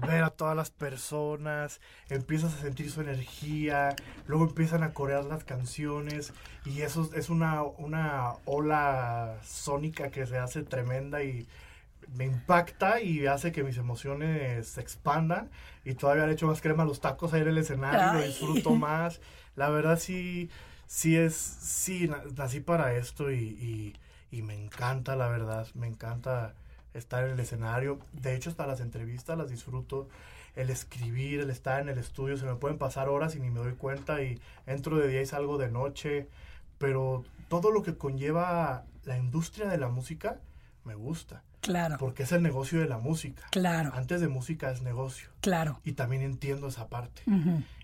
ver 0.07 0.23
a 0.23 0.31
todas 0.31 0.55
las 0.55 0.71
personas, 0.71 1.79
empiezas 2.09 2.55
a 2.55 2.61
sentir 2.61 2.89
su 2.89 3.01
energía, 3.01 3.95
luego 4.25 4.45
empiezan 4.45 4.81
a 4.81 4.93
corear 4.95 5.23
las 5.25 5.43
canciones 5.43 6.33
y 6.65 6.81
eso 6.81 7.07
es 7.13 7.29
una, 7.29 7.61
una 7.61 8.31
ola 8.45 9.37
sónica 9.43 10.09
que 10.09 10.25
se 10.25 10.39
hace 10.39 10.63
tremenda 10.63 11.21
y 11.21 11.47
me 12.15 12.25
impacta 12.25 12.99
y 12.99 13.27
hace 13.27 13.51
que 13.51 13.63
mis 13.63 13.77
emociones 13.77 14.67
se 14.67 14.81
expandan 14.81 15.51
y 15.85 15.93
todavía 15.93 16.25
le 16.25 16.33
echo 16.33 16.47
más 16.47 16.61
crema 16.61 16.81
a 16.81 16.87
los 16.87 16.99
tacos 16.99 17.31
ahí 17.35 17.41
en 17.41 17.49
el 17.49 17.59
escenario, 17.59 18.19
lo 18.19 18.25
disfruto 18.25 18.73
más. 18.73 19.21
La 19.55 19.69
verdad 19.69 19.99
sí, 19.99 20.49
sí 20.87 21.15
es, 21.15 21.35
sí, 21.35 22.07
na- 22.07 22.23
nací 22.35 22.59
para 22.59 22.95
esto 22.95 23.31
y, 23.31 23.37
y, 23.37 23.93
y 24.31 24.41
me 24.41 24.53
encanta, 24.53 25.15
la 25.15 25.27
verdad, 25.29 25.67
me 25.73 25.87
encanta 25.87 26.53
estar 26.93 27.23
en 27.25 27.31
el 27.31 27.39
escenario. 27.39 27.99
De 28.13 28.35
hecho, 28.35 28.49
hasta 28.49 28.67
las 28.67 28.79
entrevistas 28.81 29.37
las 29.37 29.49
disfruto. 29.49 30.07
El 30.55 30.69
escribir, 30.71 31.39
el 31.41 31.49
estar 31.51 31.79
en 31.81 31.89
el 31.89 31.99
estudio, 31.99 32.35
se 32.37 32.45
me 32.45 32.55
pueden 32.55 32.77
pasar 32.79 33.09
horas 33.09 33.35
y 33.35 33.39
ni 33.39 33.49
me 33.51 33.59
doy 33.59 33.73
cuenta 33.73 34.23
y 34.23 34.39
entro 34.65 34.97
de 34.97 35.07
día 35.07 35.21
y 35.21 35.25
salgo 35.27 35.57
de 35.59 35.69
noche. 35.69 36.27
Pero 36.79 37.23
todo 37.47 37.71
lo 37.71 37.83
que 37.83 37.95
conlleva 37.95 38.83
la 39.05 39.17
industria 39.17 39.67
de 39.69 39.77
la 39.77 39.89
música 39.89 40.39
me 40.83 40.95
gusta. 40.95 41.43
Claro, 41.61 41.97
Porque 41.99 42.23
es 42.23 42.31
el 42.31 42.41
negocio 42.43 42.79
de 42.79 42.87
la 42.87 42.97
música. 42.97 43.43
claro, 43.51 43.91
Antes 43.93 44.21
de 44.21 44.27
música 44.29 44.71
es 44.71 44.81
negocio. 44.81 45.29
claro. 45.41 45.79
Y 45.83 45.93
también 45.93 46.21
entiendo 46.21 46.67
esa 46.69 46.87
parte. 46.87 47.21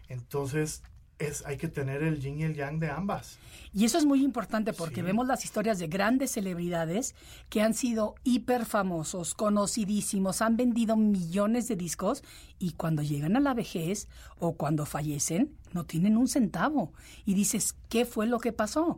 Entonces, 0.10 0.84
es, 1.20 1.46
hay 1.46 1.58
que 1.58 1.68
tener 1.68 2.04
el 2.04 2.20
yin 2.20 2.40
y 2.40 2.44
el 2.44 2.56
yang 2.56 2.80
de 2.80 2.90
ambas. 2.90 3.38
Y 3.72 3.86
eso 3.86 3.98
es 3.98 4.06
muy 4.06 4.24
importante 4.24 4.74
porque 4.74 4.96
Sí. 4.98 5.02
vemos 5.02 5.26
las 5.28 5.46
historias 5.46 5.80
de 5.80 5.88
grandes 5.88 6.32
celebridades 6.32 7.16
que 7.50 7.62
han 7.62 7.74
sido 7.74 8.16
hiper 8.24 8.66
famosos, 8.66 9.34
conocidísimos, 9.34 10.42
han 10.42 10.58
vendido 10.58 10.96
millones 10.96 11.68
de 11.68 11.76
discos 11.76 12.24
y 12.60 12.74
cuando 12.74 13.02
llegan 13.02 13.36
a 13.36 13.40
la 13.40 13.54
vejez 13.54 14.08
o 14.38 14.54
cuando 14.56 14.86
fallecen 14.86 15.56
no 15.72 15.86
tienen 15.86 16.18
un 16.18 16.28
centavo. 16.28 16.94
Y 17.26 17.34
dices, 17.34 17.76
¿qué 17.90 18.06
fue 18.06 18.28
lo 18.28 18.40
que 18.40 18.54
pasó? 18.54 18.98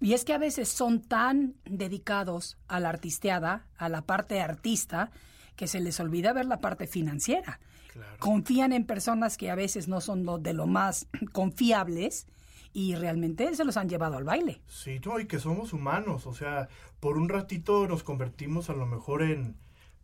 Y 0.00 0.12
es 0.12 0.24
que 0.24 0.32
a 0.34 0.38
veces 0.38 0.68
son 0.68 1.00
tan 1.00 1.54
dedicados 1.64 2.56
a 2.68 2.78
la 2.78 2.90
artisteada, 2.90 3.66
a 3.76 3.88
la 3.88 4.02
parte 4.02 4.40
artista, 4.40 5.10
que 5.56 5.66
se 5.66 5.80
les 5.80 5.98
olvida 6.00 6.32
ver 6.32 6.46
la 6.46 6.60
parte 6.60 6.86
financiera. 6.86 7.58
Claro. 7.94 8.16
Confían 8.18 8.72
en 8.72 8.84
personas 8.84 9.36
que 9.38 9.50
a 9.50 9.54
veces 9.54 9.88
no 9.88 10.00
son 10.02 10.24
lo- 10.26 10.38
de 10.38 10.52
lo 10.52 10.66
más 10.66 11.06
confiables 11.32 12.26
y 12.72 12.96
realmente 12.96 13.54
se 13.54 13.64
los 13.64 13.76
han 13.76 13.88
llevado 13.88 14.16
al 14.16 14.24
baile. 14.24 14.60
Sí, 14.66 15.00
no, 15.04 15.20
y 15.20 15.26
que 15.26 15.38
somos 15.38 15.72
humanos, 15.72 16.26
o 16.26 16.34
sea, 16.34 16.68
por 17.00 17.16
un 17.16 17.28
ratito 17.28 17.86
nos 17.86 18.02
convertimos 18.02 18.68
a 18.68 18.74
lo 18.74 18.84
mejor 18.86 19.22
en... 19.22 19.56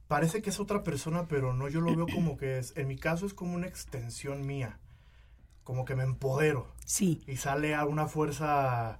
Parece 0.06 0.40
que 0.42 0.50
es 0.50 0.58
otra 0.60 0.82
persona, 0.82 1.26
pero 1.28 1.52
no, 1.52 1.68
yo 1.68 1.80
lo 1.80 1.94
veo 1.96 2.06
como 2.14 2.36
que 2.36 2.58
es, 2.58 2.72
en 2.76 2.86
mi 2.88 2.96
caso 2.96 3.26
es 3.26 3.34
como 3.34 3.54
una 3.54 3.66
extensión 3.66 4.46
mía, 4.46 4.78
como 5.64 5.84
que 5.84 5.96
me 5.96 6.04
empodero 6.04 6.68
Sí, 6.86 7.22
y 7.26 7.36
sale 7.36 7.74
a 7.74 7.84
una 7.86 8.06
fuerza 8.06 8.98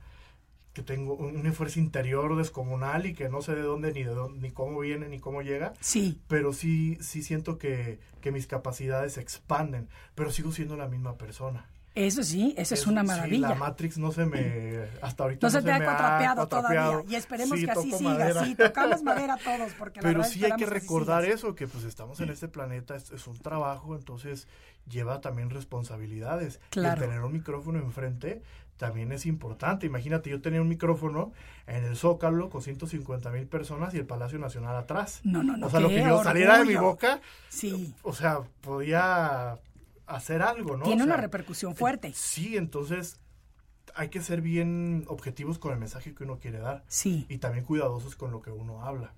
que 0.73 0.83
tengo, 0.83 1.15
una 1.15 1.53
fuerza 1.53 1.81
interior 1.81 2.37
descomunal 2.37 3.07
y 3.07 3.13
que 3.15 3.29
no 3.29 3.43
sé 3.43 3.55
de 3.55 3.63
dónde 3.63 3.93
ni 3.93 4.05
de 4.05 4.15
dónde, 4.15 4.41
ni 4.41 4.51
cómo 4.53 4.79
viene 4.81 5.09
ni 5.09 5.19
cómo 5.19 5.43
llega, 5.43 5.73
sí, 5.81 6.21
pero 6.29 6.53
sí, 6.53 6.97
sí 7.01 7.23
siento 7.23 7.59
que, 7.59 7.99
que 8.21 8.31
mis 8.31 8.47
capacidades 8.47 9.15
se 9.15 9.21
expanden, 9.21 9.89
pero 10.15 10.31
sigo 10.31 10.53
siendo 10.53 10.77
la 10.77 10.87
misma 10.87 11.17
persona. 11.19 11.67
eso 11.97 12.23
sí, 12.23 12.55
eso 12.57 12.75
es 12.75 12.87
una 12.87 13.01
sí, 13.01 13.07
maravilla. 13.09 13.49
la 13.49 13.55
Matrix 13.57 13.99
no 13.99 14.13
se 14.13 14.25
me. 14.27 14.79
Hasta 15.03 15.25
ahorita 15.25 15.45
no 15.47 15.51
se 15.51 15.61
te 15.61 15.73
ha 15.73 15.83
cuatrapeado 15.85 16.47
todavía 16.47 17.03
y 17.09 17.17
esperemos 17.17 17.59
Sí, 17.59 17.65
que 17.65 17.71
así 17.73 17.91
siga. 17.91 18.11
madera. 18.11 18.45
Sí, 18.45 18.55
tocamos 18.55 19.03
madera 19.03 19.37
todos 19.43 19.73
porque 19.73 20.01
la 20.01 20.09
Pero 20.09 20.23
sí 20.23 20.45
hay 20.45 20.53
que 20.53 20.67
recordar 20.67 21.25
eso, 21.25 21.57
que 21.57 21.67
pues 21.67 21.83
estamos 21.83 22.21
en 22.21 22.31
este 22.31 22.47
planeta, 22.47 22.95
es, 22.95 23.11
es 23.11 23.27
un 23.27 23.39
trabajo, 23.41 23.97
entonces 23.97 24.47
lleva 24.89 25.21
también 25.21 25.51
responsabilidades. 25.51 26.61
Claro. 26.71 27.03
el 27.03 27.09
tener 27.09 27.25
un 27.25 27.33
micrófono 27.33 27.81
enfrente 27.81 28.43
también 28.81 29.13
es 29.13 29.27
importante. 29.27 29.85
Imagínate, 29.85 30.31
yo 30.31 30.41
tenía 30.41 30.63
un 30.63 30.69
micrófono 30.69 31.33
en 31.67 31.85
el 31.85 31.97
Zócalo 31.97 32.49
con 32.49 32.63
150 32.63 33.31
mil 33.31 33.47
personas 33.47 33.93
y 33.93 33.99
el 33.99 34.07
Palacio 34.07 34.39
Nacional 34.39 34.75
atrás. 34.75 35.21
No, 35.23 35.43
no, 35.43 35.55
no, 35.59 35.67
O 35.67 35.71
sea, 35.71 35.81
lo 35.81 35.91
que 35.91 36.01
yo 36.03 36.25
saliera 36.25 36.59
de 36.59 36.65
mi 36.65 36.77
boca, 36.77 37.21
Sí, 37.51 37.95
o 38.03 38.15
sea, 38.15 38.41
podía 38.63 39.59
hacer 40.07 40.41
algo, 40.41 40.79
¿no? 40.79 40.85
tiene 40.85 41.03
O 41.03 41.05
una 41.05 41.19
repercusión 41.19 41.77
fuerte. 41.77 42.13
Sí, 42.15 42.57
entonces 42.57 43.21
hay 43.95 44.09
que 44.09 44.23
ser 44.23 44.41
bien 44.41 45.05
objetivos 45.09 45.59
con 45.59 45.73
el 45.75 45.79
mensaje 45.79 46.15
que 46.15 46.25
uno 46.25 46.39
quiere 46.39 46.59
dar 46.59 46.83
Sí. 46.89 47.27
y 47.29 47.37
también 47.37 47.67
cuidadosos 47.67 48.17
con 48.17 48.31
lo 48.31 48.41
que 48.41 48.51
uno 48.51 48.83
habla. 48.83 49.13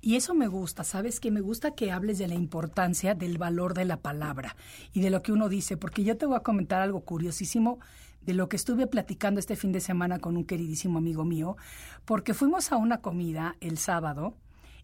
Y 0.00 0.16
eso 0.16 0.34
me 0.34 0.48
gusta, 0.48 0.84
¿sabes? 0.84 1.20
Que 1.20 1.30
me 1.30 1.40
gusta 1.42 1.74
que 1.74 1.92
hables 1.92 2.16
de 2.18 2.28
la 2.28 2.34
importancia 2.34 3.14
del 3.14 3.36
valor 3.36 3.74
de 3.74 3.84
la 3.84 3.98
palabra 3.98 4.56
y 4.94 5.00
de 5.02 5.10
lo 5.10 5.22
que 5.22 5.32
uno 5.32 5.50
dice, 5.50 5.76
porque 5.76 6.02
yo 6.02 6.16
te 6.16 6.24
voy 6.24 6.36
a 6.36 6.40
comentar 6.40 6.80
algo 6.80 7.00
curiosísimo 7.02 7.78
de 8.24 8.34
lo 8.34 8.48
que 8.48 8.56
estuve 8.56 8.86
platicando 8.86 9.40
este 9.40 9.56
fin 9.56 9.72
de 9.72 9.80
semana 9.80 10.18
con 10.18 10.36
un 10.36 10.44
queridísimo 10.44 10.98
amigo 10.98 11.24
mío, 11.24 11.56
porque 12.04 12.34
fuimos 12.34 12.72
a 12.72 12.76
una 12.76 13.00
comida 13.00 13.56
el 13.60 13.78
sábado 13.78 14.34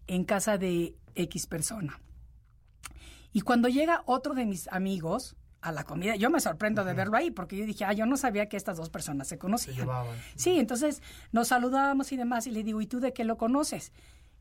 en 0.07 0.23
casa 0.25 0.57
de 0.57 0.95
X 1.15 1.47
persona. 1.47 1.99
Y 3.31 3.41
cuando 3.41 3.67
llega 3.67 4.01
otro 4.05 4.33
de 4.33 4.45
mis 4.45 4.67
amigos 4.69 5.35
a 5.61 5.71
la 5.71 5.83
comida, 5.83 6.15
yo 6.15 6.29
me 6.29 6.39
sorprendo 6.39 6.83
de 6.85 6.93
verlo 6.93 7.17
ahí, 7.17 7.31
porque 7.31 7.57
yo 7.57 7.65
dije, 7.65 7.85
ah, 7.85 7.93
yo 7.93 8.05
no 8.05 8.17
sabía 8.17 8.47
que 8.49 8.57
estas 8.57 8.77
dos 8.77 8.89
personas 8.89 9.27
se 9.27 9.35
Se 9.35 9.39
conocían. 9.39 9.75
llevaban. 9.77 10.15
Sí, 10.35 10.57
entonces 10.57 11.01
nos 11.31 11.49
saludábamos 11.49 12.11
y 12.11 12.17
demás 12.17 12.47
y 12.47 12.51
le 12.51 12.63
digo, 12.63 12.81
¿y 12.81 12.87
tú 12.87 12.99
de 12.99 13.13
qué 13.13 13.23
lo 13.23 13.37
conoces? 13.37 13.91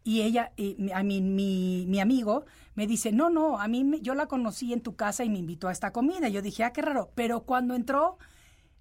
Y 0.04 0.22
ella, 0.22 0.52
y 0.56 0.76
mi- 0.78 0.92
a 0.92 1.02
mí, 1.02 1.20
mi, 1.20 1.84
mi 1.88 2.00
amigo, 2.00 2.46
me 2.76 2.86
dice, 2.86 3.12
no, 3.12 3.30
no, 3.30 3.60
a 3.60 3.66
mí 3.68 3.84
yo 4.00 4.14
la 4.14 4.26
conocí 4.26 4.72
en 4.72 4.80
tu 4.80 4.94
casa 4.94 5.24
y 5.24 5.28
me 5.28 5.38
invitó 5.38 5.68
a 5.68 5.72
esta 5.72 5.92
comida. 5.92 6.28
Yo 6.28 6.40
dije, 6.40 6.62
ah, 6.64 6.72
qué 6.72 6.80
raro. 6.82 7.10
Pero 7.14 7.42
cuando 7.42 7.74
entró, 7.74 8.16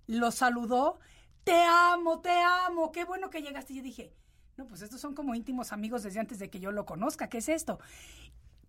lo 0.08 0.32
saludó, 0.32 1.00
te 1.44 1.64
amo, 1.64 2.20
te 2.20 2.32
amo, 2.32 2.92
qué 2.92 3.06
bueno 3.06 3.30
que 3.30 3.42
llegaste. 3.42 3.74
Y 3.74 3.78
yo 3.78 3.84
dije, 3.84 4.14
no, 4.58 4.66
pues 4.66 4.82
estos 4.82 5.00
son 5.00 5.14
como 5.14 5.36
íntimos 5.36 5.72
amigos 5.72 6.04
desde 6.04 6.20
antes 6.20 6.40
de 6.40 6.50
que 6.50 6.60
yo 6.60 6.72
lo 6.72 6.86
conozca, 6.86 7.30
¿qué 7.30 7.38
es 7.38 7.50
esto? 7.50 7.80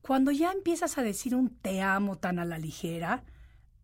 Cuando 0.03 0.31
ya 0.31 0.53
empiezas 0.53 0.98
a 0.98 1.03
decir 1.03 1.35
un 1.35 1.51
te 1.51 1.81
amo 1.81 2.16
tan 2.16 2.38
a 2.38 2.44
la 2.44 2.59
ligera, 2.59 3.24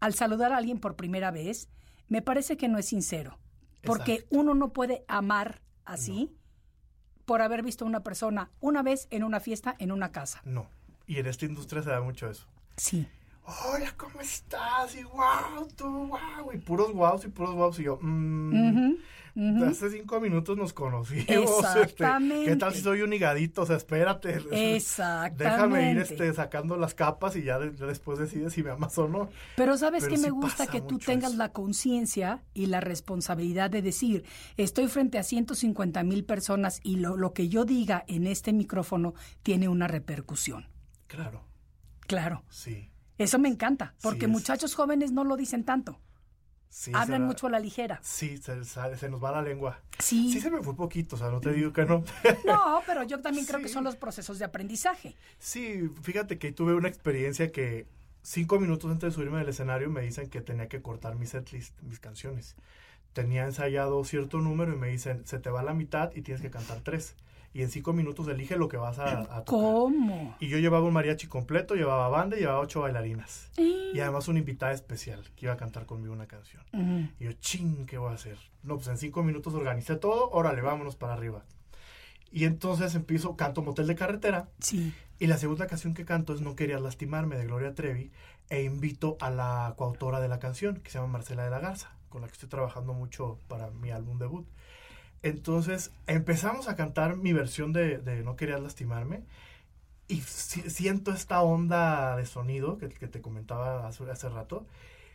al 0.00 0.14
saludar 0.14 0.52
a 0.52 0.58
alguien 0.58 0.78
por 0.78 0.96
primera 0.96 1.30
vez, 1.30 1.68
me 2.08 2.22
parece 2.22 2.56
que 2.56 2.68
no 2.68 2.78
es 2.78 2.86
sincero. 2.86 3.38
Porque 3.82 4.14
Exacto. 4.14 4.36
uno 4.38 4.54
no 4.54 4.72
puede 4.72 5.04
amar 5.08 5.60
así 5.84 6.34
por 7.24 7.42
haber 7.42 7.62
visto 7.62 7.84
a 7.84 7.88
una 7.88 8.02
persona 8.02 8.50
una 8.60 8.82
vez 8.82 9.08
en 9.10 9.24
una 9.24 9.40
fiesta 9.40 9.74
en 9.78 9.92
una 9.92 10.12
casa. 10.12 10.40
No. 10.44 10.68
Y 11.06 11.18
en 11.18 11.26
esta 11.26 11.44
industria 11.44 11.82
se 11.82 11.90
da 11.90 12.00
mucho 12.00 12.28
eso. 12.28 12.46
Sí. 12.76 13.06
Hola, 13.46 13.92
¿cómo 13.96 14.20
estás? 14.20 14.94
Y 14.96 15.02
wow, 15.04 15.68
tú, 15.76 15.84
wow. 16.08 16.52
Y 16.52 16.58
puros 16.58 16.92
wows 16.94 17.24
y 17.24 17.28
puros 17.28 17.54
wows. 17.54 17.78
Y 17.78 17.84
yo, 17.84 17.98
mmm, 18.00 18.94
Ujú, 19.36 19.64
hace 19.64 19.90
cinco 19.90 20.18
minutos 20.20 20.56
nos 20.56 20.72
conocimos. 20.72 21.28
Exactamente. 21.28 22.36
Este, 22.36 22.50
¿Qué 22.52 22.56
tal 22.56 22.74
si 22.74 22.80
soy 22.80 23.02
un 23.02 23.12
higadito? 23.12 23.62
O 23.62 23.66
sea, 23.66 23.76
espérate. 23.76 24.36
Exactamente. 24.76 25.44
Déjame 25.44 25.90
ir 25.90 25.98
este, 25.98 26.32
sacando 26.32 26.76
las 26.78 26.94
capas 26.94 27.36
y 27.36 27.42
ya, 27.42 27.58
de- 27.58 27.76
ya 27.76 27.84
después 27.86 28.18
decides 28.18 28.54
si 28.54 28.62
me 28.62 28.70
amas 28.70 28.96
o 28.96 29.08
no. 29.08 29.28
Pero 29.56 29.76
sabes 29.76 30.04
Pero 30.04 30.14
que 30.14 30.18
me 30.22 30.30
gusta 30.30 30.66
que 30.66 30.80
tú 30.80 30.98
tengas 30.98 31.30
eso. 31.32 31.38
la 31.38 31.52
conciencia 31.52 32.44
y 32.54 32.66
la 32.66 32.80
responsabilidad 32.80 33.68
de 33.70 33.82
decir, 33.82 34.24
estoy 34.56 34.86
frente 34.88 35.18
a 35.18 35.22
150 35.22 36.02
mil 36.02 36.24
personas 36.24 36.80
y 36.82 36.96
lo, 36.96 37.16
lo 37.16 37.34
que 37.34 37.48
yo 37.48 37.64
diga 37.66 38.04
en 38.06 38.26
este 38.26 38.52
micrófono 38.54 39.12
tiene 39.42 39.68
una 39.68 39.86
repercusión. 39.86 40.66
Claro, 41.08 41.42
Claro, 42.06 42.42
sí. 42.48 42.90
Eso 43.18 43.38
me 43.38 43.48
encanta, 43.48 43.94
porque 44.02 44.26
muchachos 44.26 44.74
jóvenes 44.74 45.12
no 45.12 45.24
lo 45.24 45.36
dicen 45.36 45.64
tanto, 45.64 46.00
sí 46.68 46.90
hablan 46.94 47.22
mucho 47.22 47.46
a 47.46 47.50
la 47.50 47.60
ligera. 47.60 48.00
Sí, 48.02 48.36
se, 48.38 48.64
se- 48.64 48.96
se 48.96 49.08
nos 49.08 49.22
va 49.22 49.30
la 49.32 49.42
lengua. 49.42 49.80
Sí. 49.98 50.32
Sí 50.32 50.40
se 50.40 50.50
me 50.50 50.62
fue 50.62 50.74
poquito, 50.74 51.16
o 51.16 51.18
sea, 51.18 51.30
no 51.30 51.40
te 51.40 51.52
digo 51.52 51.72
que 51.72 51.84
no. 51.84 52.02
No, 52.44 52.82
pero 52.86 53.02
yo 53.04 53.20
también 53.20 53.46
creo 53.46 53.60
que 53.60 53.68
son 53.68 53.84
los 53.84 53.96
procesos 53.96 54.38
de 54.38 54.44
aprendizaje. 54.44 55.14
Sí, 55.38 55.88
fíjate 56.02 56.38
que 56.38 56.50
tuve 56.52 56.74
una 56.74 56.88
experiencia 56.88 57.52
que 57.52 57.86
cinco 58.22 58.58
minutos 58.58 58.90
antes 58.90 59.10
de 59.10 59.14
subirme 59.14 59.38
del 59.38 59.48
escenario 59.50 59.90
me 59.90 60.00
dicen 60.02 60.28
que 60.30 60.40
tenía 60.40 60.68
que 60.68 60.82
cortar 60.82 61.14
mi 61.14 61.26
setlist, 61.26 61.80
mis 61.82 62.00
canciones. 62.00 62.56
Tenía 63.12 63.44
ensayado 63.44 64.02
cierto 64.04 64.38
número 64.38 64.72
y 64.72 64.76
me 64.76 64.88
dicen, 64.88 65.24
se 65.24 65.38
te 65.38 65.48
va 65.50 65.62
la 65.62 65.72
mitad 65.74 66.10
y 66.16 66.22
tienes 66.22 66.42
que 66.42 66.50
cantar 66.50 66.80
tres. 66.80 67.14
Y 67.54 67.62
en 67.62 67.70
cinco 67.70 67.92
minutos 67.92 68.26
elige 68.26 68.56
lo 68.56 68.68
que 68.68 68.76
vas 68.76 68.98
a, 68.98 69.20
a 69.20 69.44
tocar. 69.44 69.44
¿Cómo? 69.44 70.36
Y 70.40 70.48
yo 70.48 70.58
llevaba 70.58 70.84
un 70.84 70.92
mariachi 70.92 71.28
completo, 71.28 71.76
llevaba 71.76 72.08
banda 72.08 72.36
y 72.36 72.40
llevaba 72.40 72.58
ocho 72.58 72.80
bailarinas. 72.80 73.48
Y 73.56 74.00
además 74.00 74.26
una 74.26 74.40
invitada 74.40 74.72
especial 74.72 75.22
que 75.36 75.46
iba 75.46 75.54
a 75.54 75.56
cantar 75.56 75.86
conmigo 75.86 76.12
una 76.12 76.26
canción. 76.26 76.64
Y 77.20 77.24
yo, 77.24 77.32
ching, 77.34 77.86
¿qué 77.86 77.96
voy 77.96 78.10
a 78.10 78.14
hacer? 78.14 78.38
No, 78.64 78.74
pues 78.74 78.88
en 78.88 78.98
cinco 78.98 79.22
minutos 79.22 79.54
organicé 79.54 79.94
todo, 79.94 80.30
órale, 80.30 80.62
vámonos 80.62 80.96
para 80.96 81.12
arriba. 81.12 81.44
Y 82.32 82.46
entonces 82.46 82.96
empiezo, 82.96 83.36
canto 83.36 83.62
Motel 83.62 83.86
de 83.86 83.94
Carretera. 83.94 84.48
Sí. 84.58 84.92
Y 85.20 85.28
la 85.28 85.38
segunda 85.38 85.68
canción 85.68 85.94
que 85.94 86.04
canto 86.04 86.34
es 86.34 86.40
No 86.40 86.56
querías 86.56 86.82
lastimarme 86.82 87.36
de 87.36 87.46
Gloria 87.46 87.72
Trevi. 87.76 88.10
E 88.50 88.64
invito 88.64 89.16
a 89.20 89.30
la 89.30 89.74
coautora 89.78 90.20
de 90.20 90.26
la 90.26 90.40
canción, 90.40 90.80
que 90.80 90.90
se 90.90 90.98
llama 90.98 91.12
Marcela 91.12 91.44
de 91.44 91.50
la 91.50 91.60
Garza, 91.60 91.96
con 92.08 92.22
la 92.22 92.26
que 92.26 92.32
estoy 92.32 92.48
trabajando 92.48 92.92
mucho 92.92 93.38
para 93.46 93.70
mi 93.70 93.92
álbum 93.92 94.18
debut. 94.18 94.48
Entonces 95.24 95.90
empezamos 96.06 96.68
a 96.68 96.76
cantar 96.76 97.16
mi 97.16 97.32
versión 97.32 97.72
de, 97.72 97.98
de 97.98 98.22
No 98.22 98.36
querías 98.36 98.60
lastimarme. 98.60 99.22
y 100.06 100.20
si- 100.20 100.68
siento 100.70 101.12
esta 101.12 101.40
onda 101.42 102.14
de 102.16 102.26
sonido 102.26 102.76
que, 102.78 102.88
que 102.90 103.08
te 103.08 103.20
comentaba 103.22 103.88
hace, 103.88 104.04
hace 104.10 104.28
rato, 104.28 104.66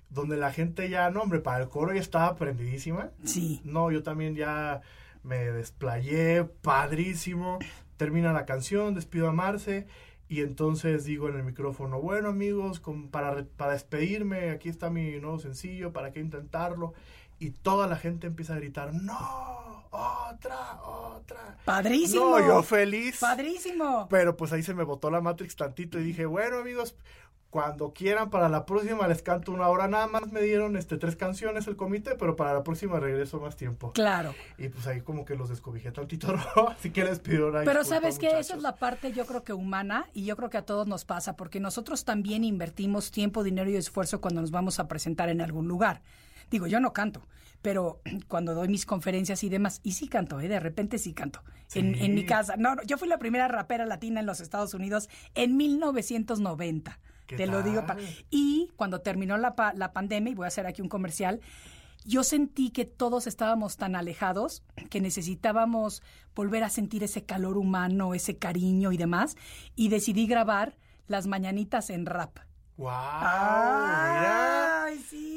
donde 0.09 0.35
la 0.35 0.51
gente 0.51 0.89
ya, 0.89 1.11
no 1.11 1.21
hombre, 1.21 1.39
para 1.39 1.63
el 1.63 1.69
coro 1.69 1.93
ya 1.93 2.01
estaba 2.01 2.35
prendidísima. 2.35 3.11
Sí. 3.23 3.61
No, 3.63 3.91
yo 3.91 4.01
también 4.03 4.35
ya 4.35 4.81
me 5.23 5.37
desplayé, 5.51 6.43
padrísimo. 6.43 7.59
Termina 7.97 8.33
la 8.33 8.45
canción, 8.47 8.95
despido 8.95 9.29
a 9.29 9.31
Marce. 9.33 9.85
Y 10.27 10.41
entonces 10.41 11.05
digo 11.05 11.29
en 11.29 11.35
el 11.37 11.43
micrófono, 11.43 12.01
bueno 12.01 12.29
amigos, 12.29 12.79
con- 12.79 13.09
para, 13.09 13.45
para 13.57 13.73
despedirme, 13.73 14.49
aquí 14.49 14.69
está 14.69 14.89
mi 14.89 15.19
nuevo 15.19 15.37
sencillo, 15.39 15.93
¿para 15.93 16.11
qué 16.11 16.19
intentarlo? 16.19 16.93
Y 17.39 17.51
toda 17.51 17.87
la 17.87 17.95
gente 17.95 18.27
empieza 18.27 18.53
a 18.53 18.57
gritar, 18.57 18.93
no, 18.93 19.85
otra, 19.91 20.81
otra. 20.83 21.57
Padrísimo. 21.65 22.37
No, 22.37 22.45
yo 22.45 22.63
feliz. 22.63 23.19
Padrísimo. 23.19 24.07
Pero 24.09 24.35
pues 24.35 24.51
ahí 24.51 24.61
se 24.61 24.73
me 24.73 24.83
botó 24.83 25.09
la 25.09 25.21
Matrix 25.21 25.55
tantito 25.55 25.99
y 25.99 26.03
dije, 26.03 26.25
bueno 26.25 26.57
amigos, 26.57 26.95
cuando 27.49 27.93
quieran 27.93 28.29
para 28.29 28.47
la 28.47 28.65
próxima 28.65 29.07
les 29.07 29.23
canto 29.23 29.51
una 29.51 29.67
hora 29.69 29.87
nada 29.87 30.07
más. 30.07 30.31
Me 30.31 30.41
dieron 30.41 30.77
este 30.77 30.97
tres 30.97 31.15
canciones 31.15 31.67
el 31.67 31.75
comité, 31.75 32.15
pero 32.15 32.35
para 32.35 32.53
la 32.53 32.63
próxima 32.63 32.99
regreso 32.99 33.39
más 33.39 33.55
tiempo. 33.55 33.91
Claro. 33.93 34.35
Y 34.57 34.69
pues 34.69 34.85
ahí 34.85 35.01
como 35.01 35.25
que 35.25 35.35
los 35.35 35.49
descobijé 35.49 35.91
tantito, 35.91 36.27
¿no? 36.55 36.67
Así 36.69 36.91
que 36.91 37.03
les 37.03 37.19
pido 37.19 37.47
una 37.47 37.63
Pero 37.63 37.79
disculpa, 37.79 38.01
sabes 38.01 38.19
que 38.19 38.39
eso 38.39 38.55
es 38.55 38.61
la 38.61 38.75
parte 38.75 39.11
yo 39.11 39.25
creo 39.25 39.43
que 39.43 39.53
humana 39.53 40.07
y 40.13 40.25
yo 40.25 40.35
creo 40.35 40.49
que 40.49 40.57
a 40.57 40.65
todos 40.65 40.87
nos 40.87 41.05
pasa 41.05 41.35
porque 41.35 41.59
nosotros 41.59 42.05
también 42.05 42.43
invertimos 42.43 43.09
tiempo, 43.11 43.43
dinero 43.43 43.69
y 43.69 43.75
esfuerzo 43.75 44.21
cuando 44.21 44.41
nos 44.41 44.51
vamos 44.51 44.79
a 44.79 44.87
presentar 44.87 45.29
en 45.29 45.41
algún 45.41 45.67
lugar. 45.67 46.01
Digo, 46.49 46.67
yo 46.67 46.79
no 46.79 46.93
canto, 46.93 47.27
pero 47.61 48.01
cuando 48.27 48.53
doy 48.55 48.67
mis 48.67 48.85
conferencias 48.85 49.43
y 49.43 49.49
demás, 49.49 49.79
y 49.83 49.91
sí 49.93 50.07
canto, 50.07 50.39
¿eh? 50.39 50.47
de 50.47 50.59
repente 50.59 50.97
sí 50.97 51.13
canto. 51.13 51.43
En, 51.75 51.93
en 51.95 52.15
mi 52.15 52.25
casa. 52.25 52.55
No, 52.57 52.73
no, 52.75 52.81
yo 52.83 52.97
fui 52.97 53.07
la 53.07 53.19
primera 53.19 53.47
rapera 53.47 53.85
latina 53.85 54.19
en 54.19 54.25
los 54.25 54.39
Estados 54.39 54.73
Unidos 54.73 55.07
en 55.35 55.55
1990. 55.57 56.99
¿Qué 57.27 57.35
Te 57.37 57.45
lo 57.45 57.61
digo. 57.61 57.83
y 58.31 58.71
cuando 58.75 59.01
terminó 59.01 59.37
la, 59.37 59.55
pa- 59.55 59.73
la 59.75 59.93
pandemia, 59.93 60.31
y 60.31 60.35
voy 60.35 60.45
a 60.45 60.47
hacer 60.47 60.65
aquí 60.65 60.81
un 60.81 60.89
comercial, 60.89 61.41
yo 62.05 62.23
sentí 62.23 62.71
que 62.71 62.85
todos 62.85 63.27
estábamos 63.27 63.77
tan 63.77 63.95
alejados 63.95 64.63
que 64.89 64.99
necesitábamos 64.99 66.01
volver 66.33 66.63
a 66.63 66.69
sentir 66.69 67.03
ese 67.03 67.23
calor 67.25 67.57
humano, 67.57 68.15
ese 68.15 68.37
cariño 68.37 68.91
y 68.91 68.97
demás, 68.97 69.35
y 69.75 69.89
decidí 69.89 70.25
grabar 70.25 70.75
las 71.07 71.27
mañanitas 71.27 71.91
en 71.91 72.07
rap. 72.07 72.39
¡Wow! 72.77 72.87
Mira. 72.87 74.85
¡Ay, 74.85 74.97
sí! 75.07 75.28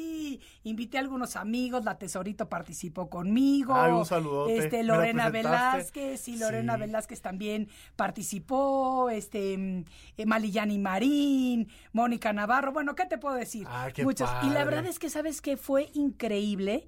Invité 0.63 0.97
a 0.97 1.01
algunos 1.01 1.35
amigos, 1.35 1.83
la 1.83 1.97
Tesorito 1.97 2.49
participó 2.49 3.09
conmigo. 3.09 3.75
Ay, 3.75 3.91
un 3.91 4.05
saludote. 4.05 4.57
Este, 4.57 4.77
¿Me 4.77 4.83
la 4.83 4.95
Lorena? 4.95 5.29
Velázquez, 5.29 6.21
sí, 6.21 6.37
Lorena 6.37 6.75
Sí. 6.75 6.79
Velázquez 6.81 7.21
también 7.21 7.67
participó, 7.95 9.09
este, 9.09 9.57
mm, 9.57 9.83
Malillani 10.25 10.79
Marín, 10.79 11.67
Mónica 11.91 12.33
Navarro, 12.33 12.71
bueno, 12.71 12.95
¿qué 12.95 13.05
te 13.05 13.17
puedo 13.17 13.35
decir? 13.35 13.67
Ay, 13.69 13.93
qué 13.93 14.03
Muchos. 14.03 14.29
Y 14.43 14.49
la 14.49 14.63
verdad 14.63 14.85
es 14.85 14.99
que, 14.99 15.09
¿sabes 15.09 15.41
qué? 15.41 15.57
Fue 15.57 15.89
increíble 15.93 16.87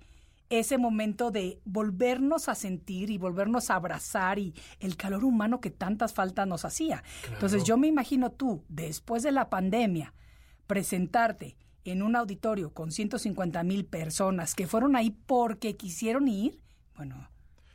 ese 0.50 0.78
momento 0.78 1.32
de 1.32 1.60
volvernos 1.66 2.50
a 2.50 2.56
sentir 2.56 3.10
y 3.10 3.18
volvernos 3.18 3.70
a 3.70 3.76
abrazar 3.76 4.38
y 4.38 4.54
el 4.80 4.96
calor 4.96 5.24
humano 5.26 5.60
que 5.60 5.72
tantas 5.72 6.14
faltas 6.14 6.48
nos 6.48 6.66
hacía. 6.66 7.04
Entonces 7.32 7.64
yo 7.64 7.78
me 7.78 7.88
imagino 7.88 8.32
tú, 8.32 8.64
después 8.70 9.24
de 9.24 9.32
la 9.32 9.50
pandemia, 9.50 10.14
presentarte 10.68 11.58
en 11.86 12.02
un 12.04 12.16
auditorio 12.16 12.74
con 12.74 12.92
150 12.92 13.64
mil 13.64 13.86
personas 13.86 14.56
que 14.56 14.68
fueron 14.68 14.96
ahí 14.96 15.12
porque 15.28 15.78
quisieron 15.78 16.28
ir, 16.28 16.60
bueno, 16.96 17.30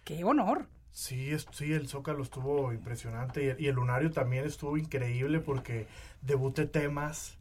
qué 0.05 0.25
honor. 0.25 0.69
Sí, 0.93 1.31
es- 1.31 1.47
sí, 1.53 1.73
el 1.73 1.89
Zócalo 1.89 2.23
estuvo 2.23 2.73
impresionante 2.73 3.57
y 3.59 3.67
el, 3.69 3.75
Lunario 3.77 4.11
también 4.11 4.45
estuvo 4.45 4.77
increíble 4.77 5.41
porque 5.41 5.87
debuté 6.23 6.67
temas. 6.67 7.39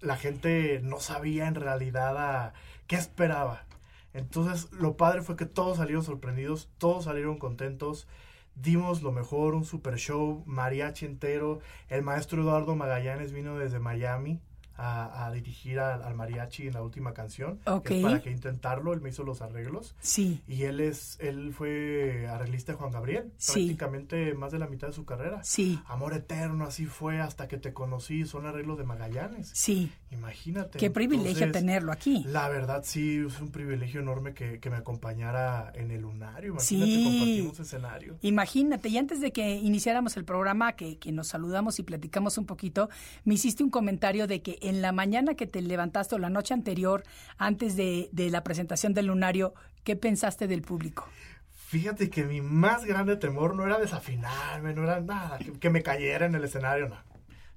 La 0.00 0.16
gente 0.16 0.80
no 0.82 1.00
sabía 1.00 1.46
en 1.48 1.54
realidad 1.54 2.16
a 2.18 2.54
qué 2.86 2.96
esperaba. 2.96 3.66
Entonces, 4.14 4.72
lo 4.72 4.96
padre 4.96 5.22
fue 5.22 5.36
que 5.36 5.46
todos 5.46 5.76
salieron 5.78 6.04
sorprendidos, 6.04 6.70
todos 6.78 7.04
salieron 7.04 7.38
contentos. 7.38 8.08
Dimos 8.54 9.02
lo 9.02 9.12
mejor, 9.12 9.54
un 9.54 9.64
super 9.64 9.96
show, 9.96 10.42
mariachi 10.46 11.04
entero. 11.06 11.60
El 11.88 12.02
maestro 12.02 12.42
Eduardo 12.42 12.74
Magallanes 12.76 13.32
vino 13.32 13.58
desde 13.58 13.78
Miami 13.80 14.40
a, 14.76 15.26
a 15.26 15.32
dirigir 15.32 15.78
al, 15.80 16.02
al 16.02 16.14
mariachi 16.14 16.66
en 16.66 16.74
la 16.74 16.82
última 16.82 17.12
canción. 17.14 17.58
que 17.64 17.70
Ok. 17.70 17.90
es 17.90 18.02
para 18.02 18.20
que 18.22 18.30
intentarlo, 18.30 18.92
él 18.92 19.00
me 19.00 19.08
hizo 19.10 19.22
los 19.24 19.42
arreglos. 19.42 19.94
Sí, 20.00 20.42
Y 20.46 20.62
él 20.64 20.80
es, 20.80 21.16
él 21.20 21.52
fue 21.54 22.26
arreglista 22.28 22.72
de 22.72 22.78
Juan 22.78 22.90
Gabriel, 22.92 23.32
Sí. 23.38 23.52
prácticamente 23.66 24.34
más 24.34 24.52
de 24.52 24.58
la 24.58 24.66
mitad 24.66 24.88
de 24.88 24.92
su 24.92 25.04
carrera. 25.04 25.42
sí, 25.44 25.80
Amor 25.86 26.14
eterno, 26.14 26.64
así 26.66 26.86
fue 26.86 27.20
hasta 27.20 27.48
que 27.48 27.58
te 27.58 27.72
conocí, 27.72 28.24
son 28.26 28.46
arreglos 28.46 28.78
de 28.78 28.84
Magallanes. 28.84 29.50
sí. 29.54 29.90
Imagínate. 30.10 30.78
Qué 30.78 30.90
privilegio 30.90 31.44
Entonces, 31.44 31.52
tenerlo 31.52 31.92
aquí. 31.92 32.24
La 32.26 32.48
verdad 32.48 32.82
sí, 32.84 33.22
es 33.26 33.38
un 33.40 33.50
privilegio 33.50 34.00
enorme 34.00 34.32
que, 34.34 34.60
que 34.60 34.70
me 34.70 34.76
acompañara 34.76 35.70
en 35.74 35.90
el 35.90 36.02
lunario. 36.02 36.52
Imagínate, 36.52 36.90
Sí. 36.90 37.04
compartimos 37.04 37.60
escenario. 37.60 38.16
Imagínate, 38.22 38.88
y 38.88 38.98
antes 38.98 39.20
de 39.20 39.32
que 39.32 39.56
iniciáramos 39.56 40.16
el 40.16 40.24
programa, 40.24 40.72
que, 40.72 40.98
que 40.98 41.12
nos 41.12 41.28
saludamos 41.28 41.78
y 41.78 41.82
platicamos 41.82 42.38
un 42.38 42.46
poquito, 42.46 42.88
me 43.24 43.34
hiciste 43.34 43.62
un 43.62 43.70
comentario 43.70 44.26
de 44.26 44.40
que 44.42 44.58
en 44.68 44.82
la 44.82 44.92
mañana 44.92 45.34
que 45.34 45.46
te 45.46 45.60
levantaste 45.62 46.14
o 46.14 46.18
la 46.18 46.30
noche 46.30 46.54
anterior, 46.54 47.04
antes 47.38 47.76
de, 47.76 48.08
de 48.12 48.30
la 48.30 48.42
presentación 48.44 48.94
del 48.94 49.06
lunario, 49.06 49.54
¿qué 49.84 49.96
pensaste 49.96 50.46
del 50.48 50.62
público? 50.62 51.08
Fíjate 51.50 52.10
que 52.10 52.24
mi 52.24 52.40
más 52.40 52.84
grande 52.84 53.16
temor 53.16 53.54
no 53.56 53.64
era 53.66 53.78
desafinarme, 53.78 54.72
no 54.74 54.84
era 54.84 55.00
nada, 55.00 55.38
que, 55.38 55.52
que 55.58 55.70
me 55.70 55.82
cayera 55.82 56.26
en 56.26 56.34
el 56.34 56.44
escenario, 56.44 56.88
no. 56.88 56.96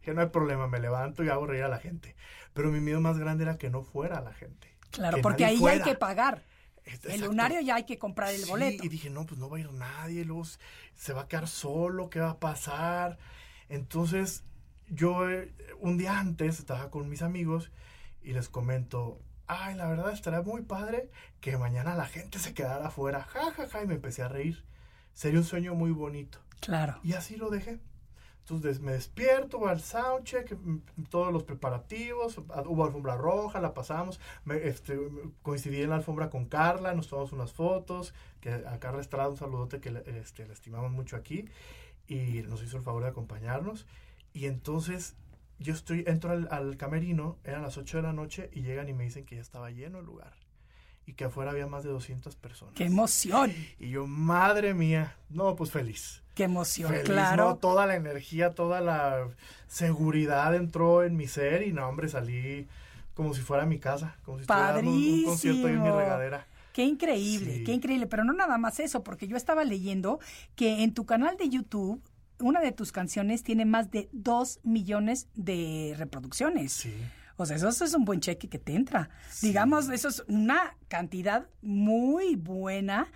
Que 0.02 0.14
no 0.14 0.22
hay 0.22 0.28
problema, 0.30 0.68
me 0.68 0.80
levanto 0.80 1.24
y 1.24 1.30
hago 1.30 1.46
reír 1.46 1.64
a 1.64 1.68
la 1.68 1.78
gente. 1.80 2.16
Pero 2.54 2.72
mi 2.72 2.80
miedo 2.80 3.02
más 3.02 3.18
grande 3.20 3.44
era 3.44 3.58
que 3.58 3.70
no 3.70 3.84
fuera 3.84 4.22
la 4.22 4.34
gente. 4.34 4.68
Claro, 4.92 5.18
que 5.18 5.22
porque 5.22 5.46
ahí 5.46 5.62
ya 5.62 5.72
hay 5.72 5.80
fuera. 5.80 5.86
que 5.86 5.96
pagar. 5.96 6.44
El 7.04 7.22
lunario 7.22 7.62
ya 7.62 7.76
hay 7.76 7.84
que 7.86 8.00
comprar 8.00 8.34
el 8.34 8.42
Sí, 8.42 8.50
boleto. 8.50 8.84
Y 8.84 8.90
dije, 8.90 9.10
no, 9.12 9.26
pues 9.26 9.40
no 9.40 9.50
va 9.50 9.58
a 9.58 9.60
ir 9.60 9.72
nadie, 9.72 10.26
luego 10.26 10.44
se 10.96 11.14
va 11.14 11.22
a 11.24 11.28
quedar 11.28 11.48
solo, 11.48 12.10
¿qué 12.10 12.20
va 12.20 12.32
a 12.32 12.40
pasar? 12.40 13.20
Entonces, 13.68 14.44
yo 14.90 15.30
eh, 15.30 15.54
un 15.80 15.98
día 15.98 16.20
antes 16.20 16.60
estaba 16.60 16.90
con 16.90 17.10
mis 17.10 17.22
amigos 17.22 17.72
y 18.22 18.34
les 18.34 18.50
comento, 18.50 19.20
ay, 19.48 19.76
la 19.76 19.88
verdad 19.88 20.12
estaría 20.12 20.42
muy 20.42 20.62
padre 20.64 21.10
que 21.42 21.58
mañana 21.58 21.96
la 21.96 22.06
gente 22.06 22.40
se 22.40 22.54
quedara 22.54 22.88
afuera, 22.88 23.24
ja, 23.24 23.52
ja, 23.52 23.68
ja, 23.68 23.84
y 23.84 23.88
me 23.88 23.96
empecé 23.96 24.24
a 24.24 24.28
reír. 24.28 24.64
Sería 25.14 25.40
un 25.40 25.46
sueño 25.46 25.76
muy 25.76 25.92
bonito. 25.92 26.40
Claro. 26.60 27.00
Y 27.04 27.14
así 27.14 27.36
lo 27.36 27.50
dejé. 27.50 27.80
Entonces 28.42 28.82
me 28.82 28.94
despierto, 28.94 29.60
voy 29.60 29.70
al 29.70 29.80
soundcheck, 29.80 30.58
mm, 30.60 31.04
todos 31.12 31.32
los 31.32 31.44
preparativos, 31.44 32.42
ah, 32.50 32.64
hubo 32.66 32.84
alfombra 32.84 33.16
roja, 33.16 33.62
la 33.62 33.76
pasamos, 33.76 34.20
me, 34.44 34.68
este, 34.68 34.98
coincidí 35.44 35.84
en 35.84 35.92
la 35.92 35.98
alfombra 35.98 36.32
con 36.32 36.46
Carla, 36.46 36.96
nos 36.96 37.08
tomamos 37.08 37.32
unas 37.32 37.54
fotos, 37.54 38.16
que 38.42 38.52
a 38.52 38.80
Carla 38.80 39.02
Estrada 39.02 39.30
un 39.30 39.38
saludote 39.38 39.80
que 39.80 39.92
le, 39.92 40.20
este, 40.20 40.48
la 40.48 40.54
estimamos 40.54 40.92
mucho 40.92 41.16
aquí, 41.16 41.46
y 42.08 42.42
nos 42.48 42.64
hizo 42.64 42.78
el 42.78 42.84
favor 42.84 43.04
de 43.04 43.10
acompañarnos. 43.10 43.86
Y 44.34 44.46
entonces 44.46 45.16
yo 45.60 45.74
estoy, 45.74 46.04
entro 46.08 46.32
al, 46.32 46.48
al 46.52 46.78
camerino, 46.78 47.38
eran 47.44 47.62
las 47.64 47.78
8 47.78 47.98
de 47.98 48.04
la 48.04 48.14
noche, 48.14 48.50
y 48.54 48.62
llegan 48.62 48.88
y 48.90 48.94
me 48.94 49.04
dicen 49.04 49.26
que 49.26 49.36
ya 49.36 49.42
estaba 49.42 49.72
lleno 49.72 50.00
el 50.00 50.06
lugar, 50.06 50.34
y 51.06 51.14
que 51.14 51.26
afuera 51.26 51.52
había 51.52 51.68
más 51.68 51.84
de 51.84 51.90
200 51.90 52.36
personas. 52.36 52.76
¡Qué 52.76 52.86
emoción! 52.86 53.52
Y 53.80 53.90
yo, 53.90 54.08
madre 54.08 54.74
mía, 54.74 55.16
no, 55.30 55.56
pues 55.56 55.72
feliz. 55.72 56.22
¡Qué 56.36 56.44
emoción! 56.44 56.90
Feliz, 56.92 57.06
claro. 57.06 57.46
¿no? 57.50 57.56
Toda 57.58 57.86
la 57.86 57.96
energía, 57.96 58.52
toda 58.56 58.80
la 58.80 59.28
seguridad 59.68 60.56
entró 60.56 61.04
en 61.04 61.16
mi 61.18 61.28
ser 61.28 61.64
y 61.64 61.74
no, 61.74 61.88
hombre, 61.88 62.10
salí 62.10 62.68
como 63.14 63.34
si 63.34 63.42
fuera 63.42 63.66
mi 63.66 63.80
casa, 63.80 64.16
como 64.24 64.38
si 64.38 64.42
estuviera 64.44 64.74
dando 64.74 64.92
un, 64.92 64.98
un 64.98 65.24
concierto 65.26 65.68
ahí 65.68 65.74
en 65.74 65.84
mi 65.84 65.90
regadera. 65.90 66.48
Qué 66.72 66.86
increíble, 66.86 67.58
Sí. 67.58 67.64
qué 67.66 67.74
increíble. 67.74 68.08
Pero 68.08 68.24
no 68.24 68.32
nada 68.32 68.58
más 68.58 68.80
eso, 68.80 69.04
porque 69.04 69.28
yo 69.28 69.36
estaba 69.36 69.66
leyendo 69.66 70.20
que 70.56 70.84
en 70.84 70.94
tu 70.94 71.06
canal 71.06 71.36
de 71.36 71.50
YouTube, 71.50 72.02
una 72.40 72.62
de 72.62 72.72
tus 72.72 72.92
canciones 72.92 73.44
tiene 73.44 73.66
más 73.66 73.92
de 73.92 74.10
dos 74.12 74.60
millones 74.64 75.28
de 75.36 75.94
reproducciones. 75.98 76.72
Sí. 76.74 76.94
O 77.38 77.46
sea, 77.46 77.56
eso, 77.56 77.70
eso 77.70 77.86
es 77.86 77.94
un 77.94 78.04
buen 78.06 78.20
cheque 78.20 78.50
que 78.50 78.60
te 78.60 78.76
entra. 78.76 79.10
Digamos, 79.42 79.90
eso 79.90 80.10
es 80.10 80.24
una 80.28 80.76
cantidad 80.90 81.48
muy 81.62 82.36
buena 82.36 83.08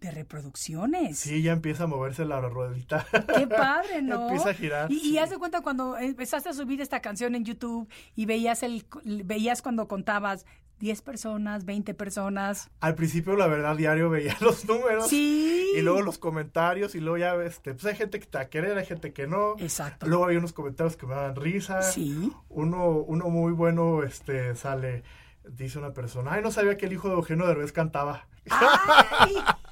de 0.00 0.10
reproducciones. 0.10 1.18
Sí, 1.18 1.42
ya 1.42 1.52
empieza 1.52 1.84
a 1.84 1.86
moverse 1.86 2.24
la 2.24 2.40
ruedita. 2.40 3.06
Qué 3.36 3.46
padre, 3.46 4.02
¿no? 4.02 4.28
Empieza 4.28 4.50
a 4.50 4.54
girar, 4.54 4.90
Y, 4.92 4.96
y 4.96 5.00
sí. 5.00 5.18
haz 5.18 5.30
de 5.30 5.38
cuenta 5.38 5.60
cuando 5.62 5.96
empezaste 5.98 6.48
a 6.48 6.52
subir 6.52 6.80
esta 6.80 7.00
canción 7.00 7.34
en 7.34 7.44
YouTube 7.44 7.88
y 8.14 8.26
veías 8.26 8.62
el 8.62 8.86
veías 9.04 9.62
cuando 9.62 9.88
contabas 9.88 10.46
10 10.78 11.02
personas, 11.02 11.64
20 11.64 11.94
personas. 11.94 12.70
Al 12.80 12.94
principio, 12.94 13.36
la 13.36 13.46
verdad, 13.46 13.76
diario 13.76 14.10
veía 14.10 14.36
los 14.40 14.64
números. 14.66 15.08
Sí. 15.08 15.72
Y 15.74 15.82
luego 15.82 16.02
los 16.02 16.18
comentarios, 16.18 16.94
y 16.94 17.00
luego 17.00 17.18
ya, 17.18 17.34
este, 17.44 17.72
pues 17.74 17.86
hay 17.86 17.96
gente 17.96 18.20
que 18.20 18.26
te 18.26 18.38
va 18.38 18.44
a 18.44 18.48
querer, 18.48 18.76
hay 18.76 18.86
gente 18.86 19.12
que 19.12 19.26
no. 19.26 19.54
Exacto. 19.58 20.06
Luego 20.06 20.26
hay 20.26 20.36
unos 20.36 20.52
comentarios 20.52 20.96
que 20.96 21.06
me 21.06 21.14
dan 21.14 21.36
risa. 21.36 21.82
Sí. 21.82 22.32
Uno, 22.48 22.90
uno 22.90 23.28
muy 23.28 23.52
bueno, 23.52 24.02
este, 24.02 24.54
sale, 24.54 25.02
dice 25.48 25.78
una 25.78 25.92
persona, 25.92 26.34
ay, 26.34 26.42
no 26.42 26.50
sabía 26.50 26.76
que 26.76 26.86
el 26.86 26.92
hijo 26.92 27.08
de 27.08 27.14
Eugenio 27.14 27.46
Derbez 27.46 27.72
cantaba. 27.72 28.26
¡Ay! 28.50 29.34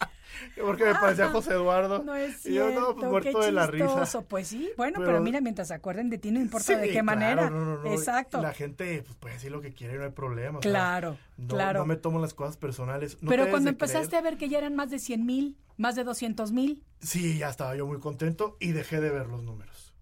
Porque 0.61 0.85
que 0.85 0.93
me 0.93 0.99
parecía 0.99 1.29
José 1.31 1.53
Eduardo. 1.53 2.03
No 2.05 2.15
es 2.15 2.45
Y 2.47 2.55
yo, 2.55 2.69
cierto, 2.69 2.81
no, 2.91 2.95
pues, 2.97 3.11
muerto 3.11 3.39
qué 3.41 3.47
de 3.47 3.53
la 3.53 3.67
risa. 3.67 4.23
Pues 4.29 4.49
sí, 4.49 4.71
bueno, 4.77 4.95
pero, 4.99 5.13
Pero- 5.13 5.21
mira, 5.23 5.41
mientras 5.41 5.69
se 5.69 5.75
acuerden 5.75 6.11
de 6.11 6.19
ti, 6.19 6.31
no 6.31 6.41
importa 6.41 6.67
Sí, 6.67 6.75
de 6.75 6.87
qué 6.87 6.93
claro, 6.93 7.05
manera. 7.05 7.51
no, 7.51 7.65
no, 7.65 7.83
no. 7.83 7.91
Exacto. 7.93 8.41
La 8.41 8.53
gente 8.53 9.03
pues, 9.03 9.17
puede 9.17 9.35
decir 9.35 9.51
lo 9.53 9.61
que 9.61 9.73
quiere, 9.73 9.97
no 9.99 10.05
hay 10.05 10.11
problema. 10.11 10.59
o 10.59 10.63
sea, 10.63 10.71
Claro, 10.71 11.19
no, 11.37 11.49
claro. 11.49 11.81
No 11.81 11.87
me 11.87 11.97
tomo 11.97 12.19
las 12.21 12.35
cosas 12.35 12.57
personales. 12.57 13.17
Pero 13.27 13.49
cuando 13.51 13.71
empezaste 13.71 14.09
creer. 14.09 14.21
a 14.27 14.31
ver 14.31 14.39
que 14.39 14.49
ya 14.49 14.59
eran 14.59 14.75
más 14.77 14.91
de 14.91 14.99
100 14.99 15.27
mil, 15.27 15.57
más 15.77 15.97
de 15.97 16.05
200 16.05 16.53
mil, 16.53 16.85
Sí, 17.01 17.37
ya 17.39 17.51
estaba 17.51 17.75
yo 17.77 17.87
muy 17.87 17.99
contento 17.99 18.57
y 18.61 18.73
dejé 18.73 19.01
de 19.01 19.11
ver 19.11 19.27
los 19.27 19.43
números. 19.43 19.93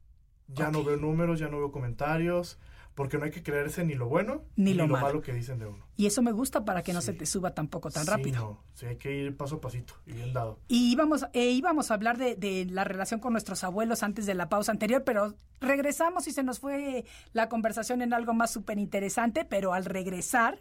Ya 0.48 0.70
no 0.70 0.84
veo 0.84 0.96
números, 0.98 1.40
ya 1.40 1.48
no 1.48 1.56
veo 1.58 1.72
comentarios, 1.72 2.58
porque 2.94 3.16
no 3.18 3.24
hay 3.24 3.30
que 3.30 3.42
creerse 3.42 3.84
ni 3.84 3.94
lo 3.94 4.06
bueno 4.08 4.42
Ni 4.56 4.74
lo 4.74 4.86
malo. 4.86 5.22
que 5.22 5.32
dicen 5.32 5.58
de 5.58 5.66
uno. 5.66 5.86
y 5.96 6.06
eso 6.06 6.20
me 6.22 6.32
gusta 6.32 6.64
para 6.64 6.82
que 6.82 6.92
no 6.92 7.00
Sí. 7.00 7.06
se 7.06 7.12
te 7.14 7.26
suba 7.26 7.54
tampoco 7.54 7.90
tan 7.90 8.04
Sí, 8.04 8.10
rápido. 8.10 8.40
no, 8.40 8.64
sí, 8.74 8.86
hay 8.86 8.96
que 8.96 9.14
ir 9.14 9.36
paso 9.36 9.56
a 9.56 9.60
pasito 9.60 9.94
y 10.06 10.12
bien 10.12 10.32
dado. 10.32 10.58
Y 10.68 10.92
íbamos, 10.92 11.24
eh, 11.32 11.50
íbamos 11.50 11.90
a 11.90 11.94
hablar 11.94 12.18
de, 12.18 12.36
de 12.36 12.66
la 12.66 12.84
relación 12.84 13.20
con 13.20 13.32
nuestros 13.32 13.64
abuelos 13.64 14.02
antes 14.02 14.26
de 14.26 14.34
la 14.34 14.48
pausa 14.48 14.72
anterior, 14.72 15.04
pero 15.04 15.34
regresamos 15.60 16.26
y 16.28 16.32
se 16.32 16.42
nos 16.42 16.58
fue 16.60 17.04
la 17.32 17.48
conversación 17.48 18.02
en 18.02 18.12
algo 18.12 18.34
más 18.34 18.50
súper 18.50 18.78
interesante, 18.78 19.44
pero 19.44 19.72
al 19.74 19.84
regresar 19.84 20.60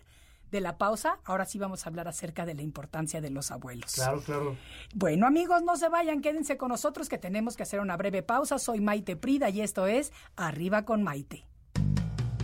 de 0.52 0.60
la 0.60 0.78
pausa, 0.78 1.20
ahora 1.24 1.46
sí 1.46 1.58
vamos 1.60 1.86
a 1.86 1.90
hablar 1.90 2.10
acerca 2.10 2.46
de 2.46 2.54
la 2.54 2.62
importancia 2.62 3.22
de 3.22 3.30
los 3.30 3.52
abuelos. 3.52 3.94
Claro, 3.94 4.22
claro. 4.22 4.58
Bueno, 4.94 5.26
amigos, 5.26 5.64
no 5.64 5.78
se 5.78 5.88
vayan, 5.88 6.20
quédense 6.22 6.58
con 6.58 6.70
nosotros 6.70 7.08
que 7.08 7.18
tenemos 7.18 7.56
que 7.56 7.64
hacer 7.64 7.80
una 7.80 7.96
breve 7.96 8.22
pausa. 8.22 8.60
Soy 8.60 8.82
Maite 8.82 9.16
Prida 9.16 9.50
y 9.50 9.62
esto 9.62 9.88
es 9.88 10.12
Arriba 10.36 10.84
con 10.84 11.04
Maite. 11.04 11.46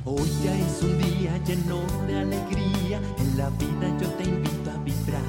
Hoy 0.09 0.29
ya 0.41 0.57
es 0.57 0.81
un 0.83 0.97
día 0.99 1.37
lleno 1.45 1.85
de 2.07 2.19
alegría, 2.19 3.01
en 3.17 3.37
la 3.37 3.49
vida 3.49 3.97
yo 3.99 4.09
te 4.11 4.23
invito 4.23 4.71
a 4.71 4.77
vibrar. 4.77 5.21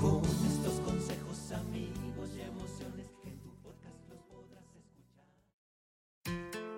Con 0.00 0.24
estos 0.24 0.80
consejos, 0.80 1.52
amigos 1.52 2.30
y 2.34 2.40
emociones 2.40 3.06
que 3.22 3.28
en 3.28 3.36
tu 3.40 3.50
podcast 3.62 4.08
los 4.08 4.18
podrás 4.30 4.64
escuchar. 4.80 5.26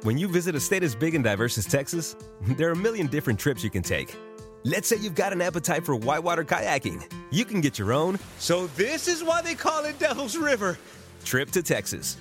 When 0.03 0.19
you 0.19 0.27
visit 0.27 0.57
a 0.57 0.61
state 0.61 0.83
as 0.83 0.97
big 0.97 1.15
and 1.15 1.23
diverse 1.23 1.57
as 1.57 1.67
Texas, 1.67 2.17
there 2.57 2.67
are 2.69 2.73
a 2.73 2.77
million 2.77 3.07
different 3.07 3.39
trips 3.39 3.63
you 3.63 3.71
can 3.71 3.85
take. 3.85 4.17
Let's 4.65 4.89
say 4.89 4.97
you've 4.97 5.15
got 5.15 5.33
an 5.33 5.41
appetite 5.41 5.85
for 5.85 5.95
whitewater 5.95 6.43
kayaking. 6.45 7.01
You 7.31 7.45
can 7.45 7.61
get 7.61 7.79
your 7.79 7.93
own, 7.93 8.19
So 8.39 8.67
this 8.77 9.07
is 9.07 9.23
why 9.23 9.41
they 9.41 9.55
call 9.55 9.85
it 9.85 10.01
Devil's 10.01 10.37
River. 10.37 10.77
trip 11.25 11.53
to 11.53 11.63
Texas. 11.63 12.17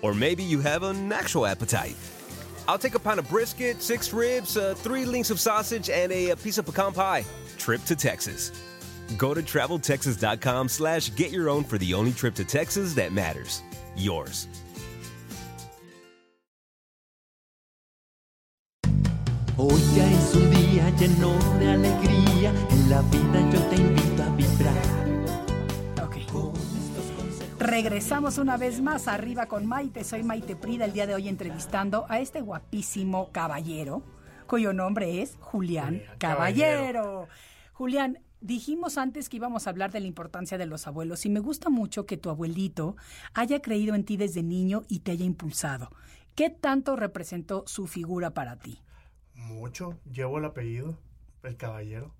Or 0.00 0.14
maybe 0.14 0.42
you 0.42 0.60
have 0.60 0.84
an 0.84 1.12
actual 1.12 1.44
appetite. 1.44 1.96
I'll 2.68 2.78
take 2.78 2.94
a 2.94 2.98
pound 2.98 3.18
of 3.18 3.28
brisket, 3.28 3.82
six 3.82 4.12
ribs, 4.12 4.56
uh, 4.56 4.74
three 4.76 5.04
links 5.04 5.30
of 5.30 5.40
sausage, 5.40 5.90
and 5.90 6.12
a, 6.12 6.30
a 6.30 6.36
piece 6.36 6.58
of 6.58 6.66
pecan 6.66 6.92
pie. 6.92 7.24
Trip 7.58 7.82
to 7.84 7.96
Texas. 7.96 8.52
Go 9.16 9.34
to 9.34 9.42
traveltexas.com 9.42 10.68
slash 10.68 11.14
get 11.14 11.30
your 11.30 11.48
own 11.48 11.64
for 11.64 11.78
the 11.78 11.94
only 11.94 12.12
trip 12.12 12.34
to 12.36 12.44
Texas 12.44 12.94
that 12.94 13.12
matters. 13.12 13.62
Yours. 13.96 14.46
Hoy 19.58 19.80
ya 19.94 20.10
es 20.10 20.34
un 20.34 20.50
día 20.50 20.90
lleno 20.98 21.38
de 21.58 21.70
alegría, 21.70 22.52
en 22.70 22.90
la 22.90 23.02
vida 23.02 23.50
yo 23.52 23.60
te 23.68 23.76
invito 23.76 24.21
Regresamos 27.62 28.38
una 28.38 28.56
vez 28.56 28.80
más 28.80 29.06
arriba 29.06 29.46
con 29.46 29.66
Maite. 29.66 30.02
Soy 30.02 30.24
Maite 30.24 30.56
Prida, 30.56 30.84
el 30.84 30.92
día 30.92 31.06
de 31.06 31.14
hoy 31.14 31.28
entrevistando 31.28 32.06
a 32.08 32.18
este 32.18 32.40
guapísimo 32.40 33.30
caballero, 33.30 34.02
cuyo 34.48 34.72
nombre 34.72 35.22
es 35.22 35.36
Julián 35.38 35.98
Julián 36.00 36.18
Caballero. 36.18 37.28
Julián, 37.72 38.18
dijimos 38.40 38.98
antes 38.98 39.28
que 39.28 39.36
íbamos 39.36 39.66
a 39.66 39.70
hablar 39.70 39.92
de 39.92 40.00
la 40.00 40.08
importancia 40.08 40.58
de 40.58 40.66
los 40.66 40.88
abuelos 40.88 41.24
y 41.24 41.30
me 41.30 41.38
gusta 41.38 41.70
mucho 41.70 42.04
que 42.04 42.16
tu 42.16 42.30
abuelito 42.30 42.96
haya 43.32 43.62
creído 43.62 43.94
en 43.94 44.04
ti 44.04 44.16
desde 44.16 44.42
niño 44.42 44.82
y 44.88 44.98
te 44.98 45.12
haya 45.12 45.24
impulsado. 45.24 45.88
¿Qué 46.34 46.50
tanto 46.50 46.96
representó 46.96 47.62
su 47.68 47.86
figura 47.86 48.34
para 48.34 48.56
ti? 48.56 48.80
Mucho. 49.34 50.00
Llevo 50.10 50.38
el 50.38 50.46
apellido, 50.46 50.98
el 51.44 51.56
caballero. 51.56 52.12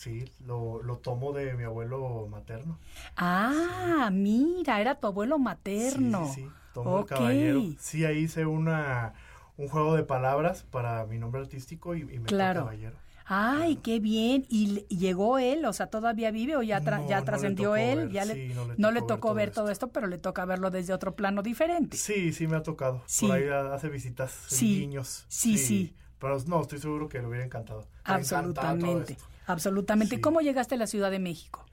Sí, 0.00 0.24
lo, 0.46 0.82
lo 0.82 0.96
tomo 0.96 1.32
de 1.34 1.52
mi 1.52 1.64
abuelo 1.64 2.26
materno. 2.30 2.78
Ah, 3.18 4.08
mira, 4.10 4.80
era 4.80 4.94
tu 4.94 5.06
abuelo 5.08 5.38
materno. 5.38 6.24
Sí, 6.28 6.32
sí, 6.36 6.40
sí, 6.44 6.50
tomo 6.72 7.00
el 7.00 7.04
caballero. 7.04 7.60
Sí, 7.78 8.06
ahí 8.06 8.20
hice 8.20 8.46
una, 8.46 9.12
un 9.58 9.68
juego 9.68 9.94
de 9.96 10.02
palabras 10.04 10.62
para 10.70 11.04
mi 11.04 11.18
nombre 11.18 11.42
artístico 11.42 11.94
y, 11.94 12.00
y 12.00 12.18
me 12.18 12.22
Claro. 12.24 12.60
caballero. 12.60 12.96
Ay, 13.26 13.76
qué 13.76 14.00
bien. 14.00 14.46
¿Y 14.48 14.66
le- 14.68 14.86
y 14.88 14.96
llegó 14.96 15.38
él? 15.38 15.66
O 15.66 15.74
sea, 15.74 15.88
¿todavía 15.88 16.30
vive 16.30 16.56
o 16.56 16.62
ya, 16.62 16.80
tra- 16.80 17.02
No, 17.02 17.08
ya 17.08 17.18
no 17.18 17.24
trascendió 17.26 17.76
él? 17.76 17.98
ver, 17.98 18.10
ya 18.10 18.24
le, 18.24 18.34
sí, 18.48 18.54
no 18.54 18.66
le 18.66 18.74
no 18.78 18.90
le 18.92 19.02
tocó 19.02 19.12
ver 19.12 19.20
todo 19.20 19.34
ver 19.34 19.50
todo 19.50 19.70
esto. 19.70 19.88
pero 19.88 20.06
le 20.06 20.16
toca 20.16 20.46
verlo 20.46 20.70
desde 20.70 20.94
otro 20.94 21.14
plano 21.14 21.42
diferente. 21.42 21.98
Sí, 21.98 22.32
sí 22.32 22.46
me 22.48 22.56
ha 22.56 22.62
tocado. 22.62 23.02
Sí. 23.04 23.26
Por 23.26 23.36
ahí 23.36 23.44
hace 23.48 23.90
visitas, 23.90 24.32
Sí, 24.48 24.80
niños. 24.80 25.26
sí, 25.28 25.58
sí. 25.58 25.94
Pero 26.18 26.38
no, 26.46 26.62
estoy 26.62 26.78
seguro 26.78 27.06
que 27.08 27.20
le 27.20 27.26
hubiera 27.26 27.44
encantado. 27.44 27.86
Ha 28.04 28.18
encantado 28.18 29.04
Absolutamente. 29.50 30.16
Sí. 30.16 30.20
¿Cómo 30.20 30.40
llegaste 30.40 30.74
a 30.74 30.78
la 30.78 30.86
Ciudad 30.86 31.10
de 31.10 31.18
México? 31.18 31.66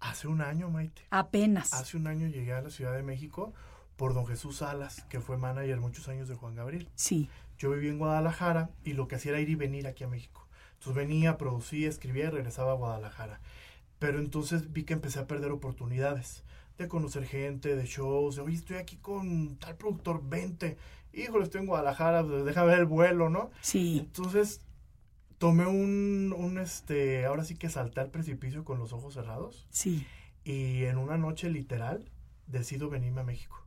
Hace 0.00 0.28
un 0.28 0.42
año, 0.42 0.68
Maite. 0.68 1.02
Apenas. 1.10 1.72
Hace 1.72 1.96
un 1.96 2.06
año 2.06 2.26
llegué 2.26 2.52
a 2.52 2.60
la 2.60 2.70
Ciudad 2.70 2.94
de 2.94 3.02
México 3.02 3.54
por 3.96 4.12
don 4.12 4.26
Jesús 4.26 4.58
Salas, 4.58 5.02
que 5.08 5.20
fue 5.20 5.38
manager 5.38 5.80
muchos 5.80 6.08
años 6.08 6.28
de 6.28 6.34
Juan 6.34 6.54
Gabriel. 6.54 6.88
Sí. 6.94 7.30
Yo 7.56 7.70
viví 7.70 7.88
en 7.88 7.98
Guadalajara 7.98 8.70
y 8.84 8.92
lo 8.94 9.08
que 9.08 9.16
hacía 9.16 9.32
era 9.32 9.40
ir 9.40 9.48
y 9.48 9.54
venir 9.54 9.86
aquí 9.86 10.04
a 10.04 10.08
México. 10.08 10.46
Entonces 10.74 10.94
venía, 10.94 11.38
producía, 11.38 11.88
escribía 11.88 12.24
y 12.24 12.30
regresaba 12.30 12.72
a 12.72 12.76
Guadalajara. 12.76 13.40
Pero 13.98 14.18
entonces 14.18 14.72
vi 14.72 14.84
que 14.84 14.92
empecé 14.92 15.20
a 15.20 15.26
perder 15.26 15.52
oportunidades 15.52 16.42
de 16.76 16.88
conocer 16.88 17.24
gente, 17.24 17.76
de 17.76 17.86
shows, 17.86 18.36
de, 18.36 18.42
oye, 18.42 18.56
estoy 18.56 18.76
aquí 18.76 18.96
con 18.96 19.56
tal 19.56 19.76
productor, 19.76 20.20
vente. 20.28 20.76
Híjole, 21.12 21.44
estoy 21.44 21.60
en 21.60 21.68
Guadalajara, 21.68 22.24
pues, 22.24 22.44
déjame 22.44 22.66
ver 22.72 22.80
el 22.80 22.86
vuelo, 22.86 23.30
¿no? 23.30 23.50
Sí. 23.60 24.00
Entonces 24.00 24.60
tomé 25.38 25.66
un, 25.66 26.34
un, 26.36 26.58
este, 26.58 27.26
ahora 27.26 27.44
sí 27.44 27.56
que 27.56 27.68
salté 27.68 28.00
al 28.00 28.10
precipicio 28.10 28.64
con 28.64 28.78
los 28.78 28.92
ojos 28.92 29.14
cerrados 29.14 29.66
Sí. 29.70 30.06
y 30.44 30.84
en 30.84 30.98
una 30.98 31.16
noche 31.18 31.50
literal 31.50 32.10
decido 32.46 32.88
venirme 32.90 33.22
a 33.22 33.24
México. 33.24 33.64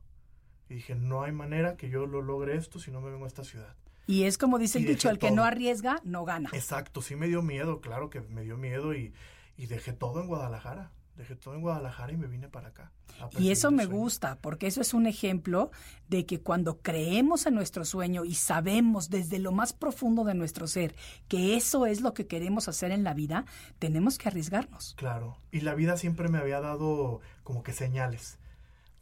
Y 0.68 0.74
dije, 0.74 0.94
no 0.94 1.22
hay 1.22 1.32
manera 1.32 1.76
que 1.76 1.88
yo 1.88 2.06
lo 2.06 2.20
logre 2.22 2.56
esto 2.56 2.78
si 2.78 2.90
no 2.90 3.00
me 3.00 3.10
vengo 3.10 3.24
a 3.24 3.28
esta 3.28 3.44
ciudad. 3.44 3.74
Y 4.06 4.24
es 4.24 4.38
como 4.38 4.58
dice 4.58 4.78
Y 4.80 4.82
el 4.82 4.88
dicho, 4.88 5.10
el 5.10 5.18
que 5.18 5.30
no 5.30 5.44
arriesga, 5.44 6.00
no 6.04 6.24
gana. 6.24 6.50
Exacto, 6.52 7.02
sí 7.02 7.14
me 7.16 7.26
dio 7.28 7.42
miedo, 7.42 7.80
claro 7.80 8.08
que 8.10 8.20
me 8.22 8.42
dio 8.42 8.56
miedo 8.56 8.94
y, 8.94 9.12
y 9.56 9.66
dejé 9.66 9.92
todo 9.92 10.20
en 10.20 10.28
Guadalajara. 10.28 10.92
Dejé 11.18 11.34
todo 11.36 11.54
en 11.54 11.60
Guadalajara 11.62 12.12
y 12.12 12.16
me 12.16 12.28
vine 12.28 12.48
para 12.48 12.68
acá. 12.68 12.92
Y 13.32 13.50
eso 13.50 13.72
me 13.72 13.82
sueño. 13.82 13.98
gusta, 13.98 14.38
porque 14.40 14.68
eso 14.68 14.80
es 14.80 14.94
un 14.94 15.06
ejemplo 15.08 15.72
de 16.08 16.24
que 16.24 16.40
cuando 16.40 16.78
creemos 16.80 17.44
en 17.46 17.54
nuestro 17.56 17.84
sueño 17.84 18.24
y 18.24 18.34
sabemos 18.34 19.10
desde 19.10 19.40
lo 19.40 19.50
más 19.50 19.72
profundo 19.72 20.22
de 20.22 20.34
nuestro 20.34 20.68
ser 20.68 20.94
que 21.26 21.56
eso 21.56 21.86
es 21.86 22.00
lo 22.00 22.14
que 22.14 22.28
queremos 22.28 22.68
hacer 22.68 22.92
en 22.92 23.02
la 23.02 23.14
vida, 23.14 23.44
tenemos 23.80 24.16
que 24.16 24.28
arriesgarnos. 24.28 24.94
Claro, 24.96 25.36
y 25.50 25.60
la 25.62 25.74
vida 25.74 25.96
siempre 25.96 26.28
me 26.28 26.38
había 26.38 26.60
dado 26.60 27.20
como 27.42 27.64
que 27.64 27.72
señales 27.72 28.38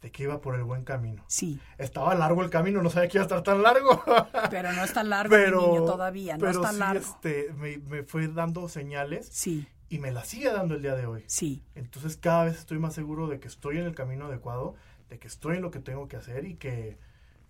de 0.01 0.11
que 0.11 0.23
iba 0.23 0.41
por 0.41 0.55
el 0.55 0.63
buen 0.63 0.83
camino. 0.83 1.23
Sí, 1.27 1.59
Estaba 1.77 2.15
largo 2.15 2.41
el 2.43 2.49
camino, 2.49 2.81
no 2.81 2.89
sabía 2.89 3.09
que 3.09 3.17
iba 3.17 3.23
a 3.23 3.27
estar 3.27 3.43
tan 3.43 3.61
largo. 3.61 4.03
pero 4.49 4.71
no 4.73 4.83
está 4.83 5.03
largo 5.03 5.35
mi 5.35 5.43
pero 5.43 5.61
niño 5.67 5.85
todavía, 5.85 6.33
no 6.37 6.39
pero 6.39 6.51
está 6.61 6.71
sí, 6.71 6.79
largo. 6.79 6.99
este, 7.05 7.53
me, 7.55 7.77
me 7.77 8.03
fue 8.03 8.27
dando 8.27 8.67
señales 8.69 9.27
Sí, 9.31 9.67
y 9.89 9.99
me 9.99 10.11
las 10.11 10.27
sigue 10.27 10.51
dando 10.51 10.75
el 10.75 10.81
día 10.81 10.95
de 10.95 11.05
hoy. 11.05 11.23
sí. 11.27 11.63
Entonces 11.75 12.17
cada 12.17 12.45
vez 12.45 12.57
estoy 12.57 12.79
más 12.79 12.93
seguro 12.93 13.27
de 13.27 13.39
que 13.39 13.47
estoy 13.47 13.77
en 13.77 13.85
el 13.85 13.95
camino 13.95 14.25
adecuado, 14.25 14.75
de 15.09 15.19
que 15.19 15.27
estoy 15.27 15.57
en 15.57 15.61
lo 15.61 15.71
que 15.71 15.79
tengo 15.79 16.07
que 16.07 16.17
hacer 16.17 16.45
y 16.45 16.55
que 16.55 16.97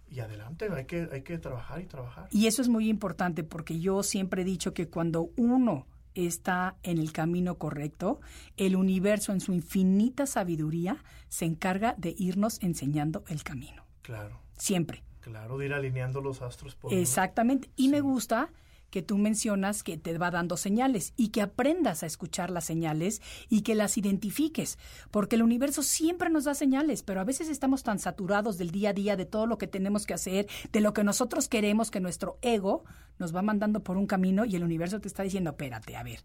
y 0.10 0.22
adelante, 0.22 0.70
hay 0.74 0.86
que, 0.86 1.10
hay 1.12 1.22
que 1.22 1.38
trabajar 1.38 1.82
y 1.82 1.86
trabajar. 1.86 2.28
Y 2.32 2.48
eso 2.48 2.62
es 2.62 2.70
muy 2.70 2.88
importante 2.88 3.44
porque 3.44 3.80
yo 3.80 4.04
siempre 4.04 4.44
he 4.44 4.46
dicho 4.46 4.74
que 4.74 4.88
cuando 4.88 5.32
uno 5.36 5.86
está 6.16 6.78
en 6.84 6.98
el 6.98 7.12
camino 7.12 7.56
correcto, 7.56 8.22
el 8.56 8.76
universo 8.76 9.34
en 9.34 9.42
su 9.42 9.54
infinita 9.54 10.26
sabiduría 10.26 11.04
se 11.28 11.46
encarga 11.46 11.94
de 11.98 12.16
irnos 12.18 12.62
enseñando 12.64 13.24
el 13.28 13.44
camino. 13.44 13.84
Claro, 14.02 14.40
Siempre. 14.58 15.04
claro, 15.20 15.58
de 15.58 15.66
ir 15.66 15.74
alineando 15.74 16.22
los 16.22 16.42
astros 16.42 16.76
por 16.76 16.92
uno. 16.92 17.00
Exactamente. 17.00 17.70
Y 17.76 17.90
me 17.90 18.02
gusta 18.02 18.50
que 18.90 19.02
tú 19.02 19.18
mencionas 19.18 19.84
que 19.84 19.98
te 19.98 20.18
va 20.18 20.32
dando 20.32 20.58
señales 20.58 21.14
y 21.18 21.30
que 21.30 21.42
aprendas 21.42 22.04
a 22.04 22.06
escuchar 22.06 22.50
las 22.50 22.66
señales 22.66 23.22
y 23.50 23.62
que 23.62 23.76
las 23.76 23.98
identifiques, 23.98 24.78
porque 25.12 25.36
el 25.36 25.44
universo 25.44 25.84
siempre 25.84 26.30
nos 26.30 26.46
da 26.46 26.54
señales, 26.54 27.04
pero 27.04 27.22
a 27.22 27.26
veces 27.26 27.50
estamos 27.50 27.84
tan 27.84 28.00
saturados 28.00 28.58
del 28.58 28.72
día 28.72 28.90
a 28.90 28.94
día, 28.94 29.16
de 29.16 29.26
todo 29.26 29.46
lo 29.46 29.58
que 29.58 29.68
tenemos 29.68 30.06
que 30.06 30.14
hacer, 30.14 30.48
de 30.72 30.82
lo 30.82 30.94
que 30.94 31.04
nosotros 31.04 31.48
queremos, 31.48 31.92
que 31.92 32.00
nuestro 32.00 32.38
ego 32.42 32.84
nos 33.20 33.36
va 33.36 33.42
mandando 33.42 33.84
por 33.84 33.98
un 33.98 34.08
camino 34.08 34.46
y 34.46 34.56
el 34.56 34.64
universo 34.64 35.00
te 35.00 35.08
está 35.08 35.24
diciendo, 35.24 35.52
espérate, 35.52 35.96
a 35.96 36.04
ver, 36.04 36.24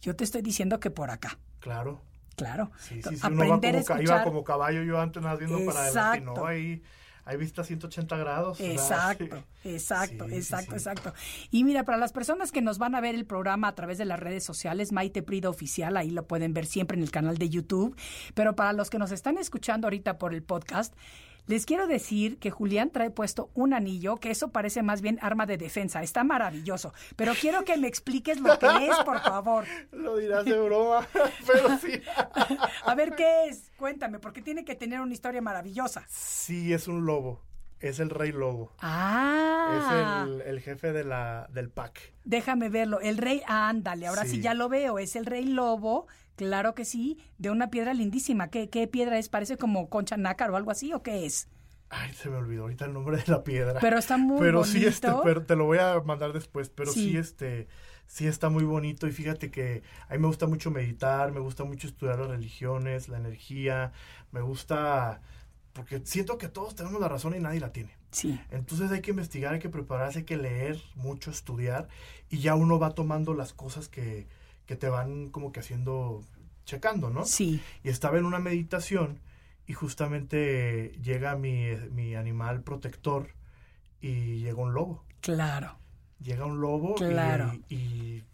yo 0.00 0.16
te 0.16 0.24
estoy 0.24 0.42
diciendo 0.42 0.80
que 0.80 0.90
por 0.90 1.10
acá. 1.10 1.38
Claro. 1.60 2.02
Claro. 2.36 2.70
Sí, 2.78 3.02
sí, 3.02 3.16
sí, 3.16 3.26
uno 3.26 3.36
va 3.36 3.56
aprender 3.56 3.76
a 3.76 3.82
como, 3.82 3.98
escuchar. 4.00 4.02
iba 4.02 4.24
como 4.24 4.44
caballo 4.44 4.82
yo 4.82 4.98
antes 4.98 5.22
nada 5.22 5.36
viendo 5.36 5.62
para 5.66 5.84
adelante 5.84 6.20
no, 6.22 6.46
ahí, 6.46 6.82
hay 7.24 7.36
vista 7.36 7.64
180 7.64 8.16
grados. 8.16 8.60
Exacto, 8.60 9.44
exacto, 9.64 10.24
exacto, 10.28 10.74
exacto. 10.74 11.14
Y 11.50 11.64
mira, 11.64 11.84
para 11.84 11.98
las 11.98 12.12
personas 12.12 12.52
que 12.52 12.62
nos 12.62 12.78
van 12.78 12.94
a 12.94 13.00
ver 13.00 13.14
el 13.14 13.26
programa 13.26 13.68
a 13.68 13.74
través 13.74 13.98
de 13.98 14.04
las 14.04 14.18
redes 14.18 14.44
sociales, 14.44 14.92
Maite 14.92 15.22
Prida 15.22 15.48
Oficial, 15.48 15.96
ahí 15.96 16.10
lo 16.10 16.26
pueden 16.26 16.54
ver 16.54 16.66
siempre 16.66 16.96
en 16.96 17.02
el 17.02 17.10
canal 17.10 17.38
de 17.38 17.48
YouTube, 17.48 17.96
pero 18.34 18.56
para 18.56 18.72
los 18.72 18.90
que 18.90 18.98
nos 18.98 19.12
están 19.12 19.38
escuchando 19.38 19.86
ahorita 19.86 20.18
por 20.18 20.34
el 20.34 20.42
podcast, 20.42 20.94
les 21.46 21.66
quiero 21.66 21.86
decir 21.86 22.38
que 22.38 22.50
Julián 22.50 22.90
trae 22.90 23.10
puesto 23.10 23.50
un 23.54 23.74
anillo, 23.74 24.16
que 24.16 24.30
eso 24.30 24.48
parece 24.48 24.82
más 24.82 25.00
bien 25.00 25.18
arma 25.22 25.46
de 25.46 25.56
defensa. 25.56 26.02
Está 26.02 26.24
maravilloso. 26.24 26.92
Pero 27.16 27.32
quiero 27.40 27.64
que 27.64 27.76
me 27.76 27.88
expliques 27.88 28.40
lo 28.40 28.58
que 28.58 28.66
es, 28.66 28.96
por 29.04 29.20
favor. 29.20 29.64
Lo 29.92 30.16
dirás 30.16 30.44
de 30.44 30.58
broma, 30.58 31.06
pero 31.46 31.78
sí. 31.78 32.00
A 32.84 32.94
ver, 32.94 33.14
¿qué 33.14 33.46
es? 33.48 33.70
Cuéntame, 33.76 34.18
porque 34.18 34.42
tiene 34.42 34.64
que 34.64 34.74
tener 34.74 35.00
una 35.00 35.12
historia 35.12 35.40
maravillosa. 35.42 36.04
Sí, 36.08 36.72
es 36.72 36.88
un 36.88 37.04
lobo. 37.04 37.42
Es 37.80 37.98
el 37.98 38.10
rey 38.10 38.32
lobo. 38.32 38.72
Ah. 38.80 40.26
Es 40.36 40.46
el, 40.46 40.60
jefe 40.60 40.92
de 40.92 41.04
la, 41.04 41.48
del 41.52 41.70
pack. 41.70 42.12
Déjame 42.24 42.68
verlo. 42.68 43.00
El 43.00 43.16
rey, 43.16 43.42
ándale, 43.46 44.06
ahora 44.06 44.24
sí. 44.24 44.40
ya 44.40 44.54
lo 44.54 44.68
veo. 44.68 44.98
Es 44.98 45.16
el 45.16 45.26
rey 45.26 45.44
lobo 45.44 46.06
Claro 46.40 46.74
que 46.74 46.86
sí, 46.86 47.18
de 47.36 47.50
una 47.50 47.68
piedra 47.68 47.92
lindísima. 47.92 48.48
¿Qué, 48.48 48.70
qué 48.70 48.86
piedra 48.86 49.18
es? 49.18 49.28
¿Parece 49.28 49.58
como 49.58 49.90
concha 49.90 50.16
nácar 50.16 50.50
o 50.50 50.56
algo 50.56 50.70
así 50.70 50.90
o 50.94 51.02
qué 51.02 51.26
es? 51.26 51.48
Ay, 51.90 52.14
se 52.14 52.30
me 52.30 52.36
olvidó 52.36 52.62
ahorita 52.62 52.86
el 52.86 52.94
nombre 52.94 53.18
de 53.18 53.24
la 53.26 53.44
piedra. 53.44 53.78
Pero 53.78 53.98
está 53.98 54.16
muy 54.16 54.40
pero 54.40 54.60
bonito. 54.60 54.78
sí, 54.78 54.86
este, 54.86 55.08
pero 55.22 55.44
te 55.44 55.54
lo 55.54 55.66
voy 55.66 55.76
a 55.76 56.00
mandar 56.00 56.32
después. 56.32 56.70
Pero 56.70 56.92
sí. 56.92 57.14
este, 57.18 57.68
sí 58.06 58.26
está 58.26 58.48
muy 58.48 58.64
bonito. 58.64 59.06
Y 59.06 59.12
fíjate 59.12 59.50
que 59.50 59.82
a 60.08 60.14
mí 60.14 60.20
me 60.20 60.28
gusta 60.28 60.46
mucho 60.46 60.70
meditar, 60.70 61.30
me 61.30 61.40
gusta 61.40 61.64
mucho 61.64 61.86
estudiar 61.86 62.18
las 62.18 62.28
religiones, 62.28 63.10
la 63.10 63.18
energía, 63.18 63.92
me 64.32 64.40
gusta 64.40 65.20
porque 65.72 66.00
siento 66.04 66.38
que 66.38 66.48
todos 66.48 66.74
tenemos 66.74 67.00
la 67.00 67.08
razón 67.08 67.34
y 67.34 67.40
nadie 67.40 67.60
la 67.60 67.72
tiene. 67.72 67.96
Sí. 68.10 68.40
Entonces 68.50 68.90
hay 68.90 69.00
que 69.00 69.10
investigar, 69.10 69.54
hay 69.54 69.60
que 69.60 69.68
prepararse, 69.68 70.20
hay 70.20 70.24
que 70.24 70.36
leer 70.36 70.80
mucho, 70.96 71.30
estudiar 71.30 71.88
y 72.28 72.40
ya 72.40 72.54
uno 72.54 72.78
va 72.78 72.90
tomando 72.90 73.34
las 73.34 73.52
cosas 73.52 73.88
que, 73.88 74.26
que 74.66 74.76
te 74.76 74.88
van 74.88 75.30
como 75.30 75.52
que 75.52 75.60
haciendo, 75.60 76.22
checando, 76.64 77.10
¿no? 77.10 77.24
Sí. 77.24 77.60
Y 77.84 77.88
estaba 77.88 78.18
en 78.18 78.24
una 78.24 78.38
meditación 78.40 79.20
y 79.66 79.72
justamente 79.72 80.92
llega 81.02 81.36
mi, 81.36 81.76
mi 81.92 82.16
animal 82.16 82.62
protector 82.62 83.28
y 84.00 84.40
llega 84.40 84.60
un 84.60 84.74
lobo. 84.74 85.04
Claro. 85.20 85.76
Llega 86.20 86.44
un 86.44 86.60
lobo 86.60 86.96
claro. 86.96 87.52
y, 87.68 88.24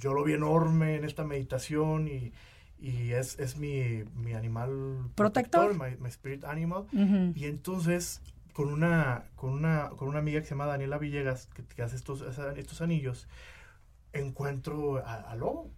yo 0.00 0.14
lo 0.14 0.22
vi 0.22 0.34
enorme 0.34 0.94
en 0.94 1.04
esta 1.04 1.24
meditación 1.24 2.06
y, 2.06 2.32
y 2.80 3.12
es, 3.12 3.38
es 3.38 3.58
mi, 3.58 4.04
mi, 4.14 4.32
animal 4.32 5.10
protector, 5.14 5.74
mi, 5.74 6.08
spirit 6.08 6.44
animal. 6.44 6.86
Y 7.34 7.44
entonces 7.44 8.22
con 8.52 8.72
una, 8.72 9.24
con 9.36 9.50
una, 9.50 9.90
con 9.90 10.08
una 10.08 10.18
amiga 10.18 10.40
que 10.40 10.46
se 10.46 10.50
llama 10.50 10.66
Daniela 10.66 10.98
Villegas, 10.98 11.46
que, 11.54 11.62
que 11.62 11.82
hace 11.82 11.96
estos, 11.96 12.22
estos 12.56 12.80
anillos, 12.80 13.28
encuentro 14.12 15.04
al 15.04 15.38
lobo. 15.38 15.70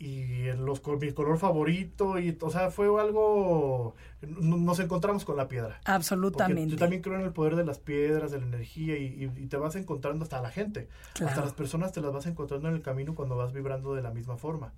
Y 0.00 0.44
los, 0.52 0.80
mi 1.00 1.12
color 1.12 1.38
favorito 1.38 2.20
y 2.20 2.38
o 2.40 2.50
sea 2.50 2.70
fue 2.70 2.86
algo 3.00 3.96
nos 4.20 4.78
encontramos 4.78 5.24
con 5.24 5.36
la 5.36 5.48
piedra. 5.48 5.80
Absolutamente 5.84 6.70
yo 6.70 6.78
también 6.78 7.02
creo 7.02 7.16
en 7.16 7.22
el 7.22 7.32
poder 7.32 7.56
de 7.56 7.64
las 7.64 7.80
piedras 7.80 8.30
de 8.30 8.38
la 8.38 8.46
energía 8.46 8.96
y, 8.96 9.26
te 9.48 9.56
vas 9.56 9.74
encontrando 9.74 10.22
hasta 10.22 10.40
la 10.40 10.50
gente. 10.50 10.88
Hasta 11.14 11.40
las 11.40 11.52
personas 11.52 11.90
te 11.90 12.00
las 12.00 12.12
vas 12.12 12.26
encontrando 12.26 12.68
en 12.68 12.76
el 12.76 12.82
camino 12.82 13.16
cuando 13.16 13.36
vas 13.36 13.52
vibrando 13.52 13.96
de 13.96 14.02
la 14.02 14.12
misma 14.12 14.36
forma 14.36 14.72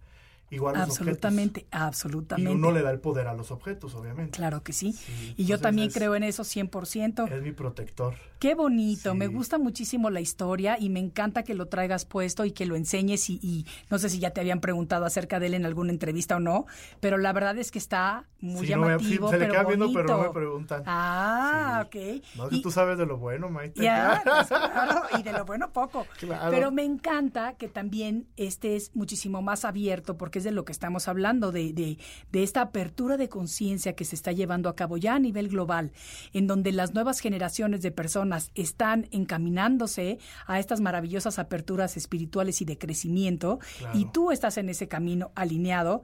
Igual 0.50 0.76
absolutamente, 0.76 1.66
absolutamente. 1.70 2.50
Y 2.50 2.54
uno 2.54 2.72
le 2.72 2.82
da 2.82 2.90
el 2.90 2.98
poder 2.98 3.28
a 3.28 3.34
los 3.34 3.52
objetos, 3.52 3.94
obviamente. 3.94 4.36
Claro 4.36 4.62
que 4.62 4.72
sí. 4.72 4.94
y 5.36 5.44
yo 5.44 5.60
también 5.60 5.90
creo 5.90 6.16
en 6.16 6.24
eso 6.24 6.42
100%. 6.42 7.30
Es 7.30 7.42
mi 7.42 7.52
protector. 7.52 8.14
Qué 8.40 8.54
bonito, 8.54 9.14
me 9.14 9.26
gusta 9.26 9.58
muchísimo 9.58 10.08
la 10.08 10.20
historia 10.20 10.78
y 10.80 10.88
me 10.88 10.98
encanta 10.98 11.42
que 11.42 11.54
lo 11.54 11.66
traigas 11.66 12.06
puesto 12.06 12.46
y 12.46 12.52
que 12.52 12.64
lo 12.64 12.74
enseñes 12.74 13.28
y, 13.28 13.38
y, 13.42 13.66
no 13.90 13.98
sé 13.98 14.08
si 14.08 14.18
ya 14.18 14.30
te 14.30 14.40
habían 14.40 14.60
preguntado 14.60 15.04
acerca 15.04 15.38
de 15.38 15.48
él 15.48 15.54
en 15.54 15.66
alguna 15.66 15.92
entrevista 15.92 16.36
o 16.36 16.40
no, 16.40 16.64
pero 17.00 17.18
la 17.18 17.34
verdad 17.34 17.58
es 17.58 17.70
que 17.70 17.78
está 17.78 18.24
muy 18.40 18.66
llamativo, 18.66 19.26
no 19.26 19.32
me, 19.32 19.38
se 19.38 19.44
pero 19.44 19.46
le 19.46 19.50
queda 19.50 19.62
bonito. 19.62 19.84
viendo, 19.86 20.00
pero 20.02 20.16
no 20.16 20.22
me 20.24 20.30
preguntan. 20.30 20.82
Ah, 20.86 21.84
ok. 21.86 21.96
No, 22.36 22.48
si 22.48 22.62
tú 22.62 22.70
sabes 22.70 22.96
de 22.96 23.04
lo 23.04 23.18
bueno, 23.18 23.50
Maite. 23.50 23.82
Ya, 23.82 24.22
pues, 24.24 24.46
claro, 24.46 25.02
y 25.18 25.22
de 25.22 25.32
lo 25.34 25.44
bueno 25.44 25.70
poco. 25.70 26.06
Claro. 26.18 26.50
Pero 26.50 26.72
me 26.72 26.82
encanta 26.82 27.54
que 27.58 27.68
también 27.68 28.26
este 28.38 28.74
es 28.74 28.96
muchísimo 28.96 29.42
más 29.42 29.66
abierto 29.66 30.16
porque 30.16 30.39
es 30.40 30.44
de 30.44 30.50
lo 30.50 30.64
que 30.64 30.72
estamos 30.72 31.08
hablando, 31.08 31.52
de, 31.52 31.72
de, 31.72 31.98
de 32.32 32.42
esta 32.42 32.60
apertura 32.62 33.16
de 33.16 33.28
conciencia 33.28 33.94
que 33.94 34.04
se 34.04 34.14
está 34.16 34.32
llevando 34.32 34.68
a 34.68 34.74
cabo 34.76 34.96
ya 34.96 35.14
a 35.14 35.18
nivel 35.18 35.48
global, 35.48 35.92
en 36.32 36.46
donde 36.46 36.72
las 36.72 36.92
nuevas 36.94 37.20
generaciones 37.20 37.82
de 37.82 37.90
personas 37.92 38.50
están 38.54 39.08
encaminándose 39.12 40.18
a 40.46 40.58
estas 40.58 40.80
maravillosas 40.80 41.38
aperturas 41.38 41.96
espirituales 41.96 42.60
y 42.60 42.64
de 42.64 42.76
crecimiento, 42.78 43.58
Claro. 43.78 43.98
y 43.98 44.04
tú 44.06 44.30
estás 44.32 44.58
en 44.58 44.68
ese 44.68 44.88
camino 44.88 45.30
alineado. 45.34 46.02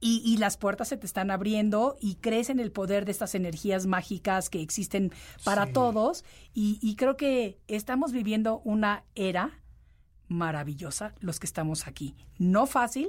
Y, 0.00 0.22
y 0.24 0.36
las 0.36 0.56
puertas 0.56 0.86
se 0.86 0.96
te 0.96 1.06
están 1.06 1.32
abriendo 1.32 1.96
y 2.00 2.14
crees 2.16 2.50
en 2.50 2.60
el 2.60 2.70
poder 2.70 3.04
de 3.04 3.10
estas 3.10 3.34
energías 3.34 3.86
mágicas 3.86 4.48
que 4.48 4.62
existen 4.62 5.10
para 5.44 5.66
Sí. 5.66 5.72
todos. 5.72 6.24
Y, 6.54 6.78
y 6.80 6.94
creo 6.94 7.16
que 7.16 7.58
estamos 7.66 8.12
viviendo 8.12 8.60
una 8.64 9.02
era 9.16 9.60
maravillosa 10.28 11.14
los 11.20 11.40
que 11.40 11.46
estamos 11.46 11.86
aquí. 11.86 12.14
No 12.38 12.66
fácil, 12.66 13.08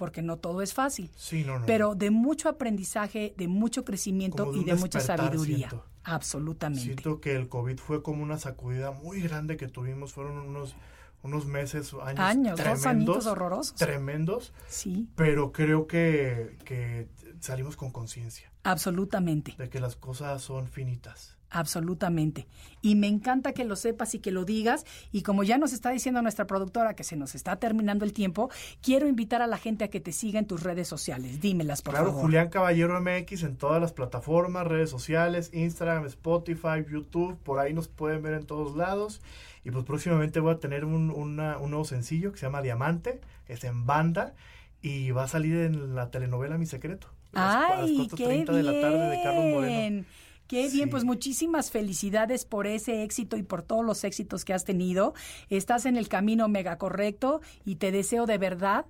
porque 0.00 0.22
no 0.22 0.38
todo 0.38 0.62
es 0.62 0.72
fácil, 0.72 1.10
Sí, 1.14 1.44
no, 1.44 1.58
no. 1.58 1.66
pero 1.66 1.94
de 1.94 2.10
mucho 2.10 2.48
aprendizaje, 2.48 3.34
de 3.36 3.48
mucho 3.48 3.84
crecimiento 3.84 4.50
de 4.50 4.58
y 4.60 4.64
de 4.64 4.74
mucha 4.76 4.98
sabiduría. 4.98 5.68
siento. 5.68 5.84
Absolutamente. 6.04 6.84
Siento 6.84 7.20
que 7.20 7.36
el 7.36 7.50
COVID 7.50 7.76
fue 7.78 8.02
como 8.02 8.22
una 8.22 8.38
sacudida 8.38 8.92
muy 8.92 9.20
grande 9.20 9.58
que 9.58 9.68
tuvimos. 9.68 10.14
Fueron 10.14 10.38
unos, 10.38 10.74
unos 11.22 11.44
meses, 11.44 11.92
años, 12.02 12.18
Años, 12.18 12.58
dos 12.58 12.86
añitos 12.86 13.26
horrorosos. 13.26 13.74
Tremendos. 13.76 14.54
Sí, 14.66 15.06
Pero 15.16 15.52
creo 15.52 15.86
que, 15.86 16.56
que 16.64 17.08
salimos 17.40 17.76
con 17.76 17.90
conciencia 17.92 18.50
absolutamente. 18.62 19.54
de 19.58 19.68
que 19.68 19.80
las 19.80 19.96
cosas 19.96 20.40
son 20.40 20.66
finitas. 20.68 21.36
Absolutamente. 21.50 22.46
Y 22.80 22.94
me 22.94 23.08
encanta 23.08 23.52
que 23.52 23.64
lo 23.64 23.76
sepas 23.76 24.14
y 24.14 24.20
que 24.20 24.30
lo 24.30 24.44
digas. 24.44 24.84
Y 25.12 25.22
como 25.22 25.42
ya 25.42 25.58
nos 25.58 25.72
está 25.72 25.90
diciendo 25.90 26.22
nuestra 26.22 26.46
productora 26.46 26.94
que 26.94 27.04
se 27.04 27.16
nos 27.16 27.34
está 27.34 27.56
terminando 27.56 28.04
el 28.04 28.12
tiempo, 28.12 28.50
quiero 28.82 29.08
invitar 29.08 29.42
a 29.42 29.46
la 29.46 29.58
gente 29.58 29.84
a 29.84 29.88
que 29.88 30.00
te 30.00 30.12
siga 30.12 30.38
en 30.38 30.46
tus 30.46 30.62
redes 30.62 30.88
sociales. 30.88 31.40
Dímelas, 31.40 31.82
por 31.82 31.94
Claro, 31.94 32.06
favor. 32.10 32.22
Julián 32.22 32.48
Caballero 32.48 33.00
MX 33.00 33.42
en 33.42 33.56
todas 33.56 33.80
las 33.80 33.92
plataformas, 33.92 34.66
redes 34.66 34.90
sociales, 34.90 35.50
Instagram, 35.52 36.06
Spotify, 36.06 36.84
YouTube, 36.90 37.36
por 37.42 37.58
ahí 37.58 37.74
nos 37.74 37.88
pueden 37.88 38.22
ver 38.22 38.34
en 38.34 38.46
todos 38.46 38.76
lados. 38.76 39.20
Y 39.64 39.70
pues 39.72 39.84
próximamente 39.84 40.40
voy 40.40 40.54
a 40.54 40.58
tener 40.58 40.84
un, 40.84 41.10
una- 41.10 41.58
un 41.58 41.70
nuevo 41.70 41.84
sencillo 41.84 42.32
que 42.32 42.38
se 42.38 42.46
llama 42.46 42.62
Diamante, 42.62 43.20
es 43.46 43.64
en 43.64 43.84
banda 43.86 44.34
y 44.80 45.10
va 45.10 45.24
a 45.24 45.28
salir 45.28 45.56
en 45.56 45.94
la 45.94 46.10
telenovela 46.10 46.56
Mi 46.56 46.66
Secreto. 46.66 47.08
las- 47.32 47.54
a 47.54 47.68
las 47.80 47.90
¡Ay, 47.90 48.08
qué 48.16 48.24
4:30 48.24 48.52
de 48.52 48.62
la 48.62 48.80
tarde 48.80 49.10
de 49.10 49.22
Carlos 49.22 49.44
Moreno. 49.54 50.04
Qué 50.50 50.68
Sí. 50.68 50.78
bien, 50.78 50.90
pues 50.90 51.04
muchísimas 51.04 51.70
felicidades 51.70 52.44
por 52.44 52.66
ese 52.66 53.04
éxito 53.04 53.36
y 53.36 53.44
por 53.44 53.62
todos 53.62 53.84
los 53.84 54.02
éxitos 54.02 54.44
que 54.44 54.52
has 54.52 54.64
tenido. 54.64 55.14
Estás 55.48 55.86
en 55.86 55.96
el 55.96 56.08
camino 56.08 56.48
mega 56.48 56.76
correcto 56.76 57.40
y 57.64 57.76
te 57.76 57.92
deseo 57.92 58.26
de 58.26 58.36
verdad 58.36 58.86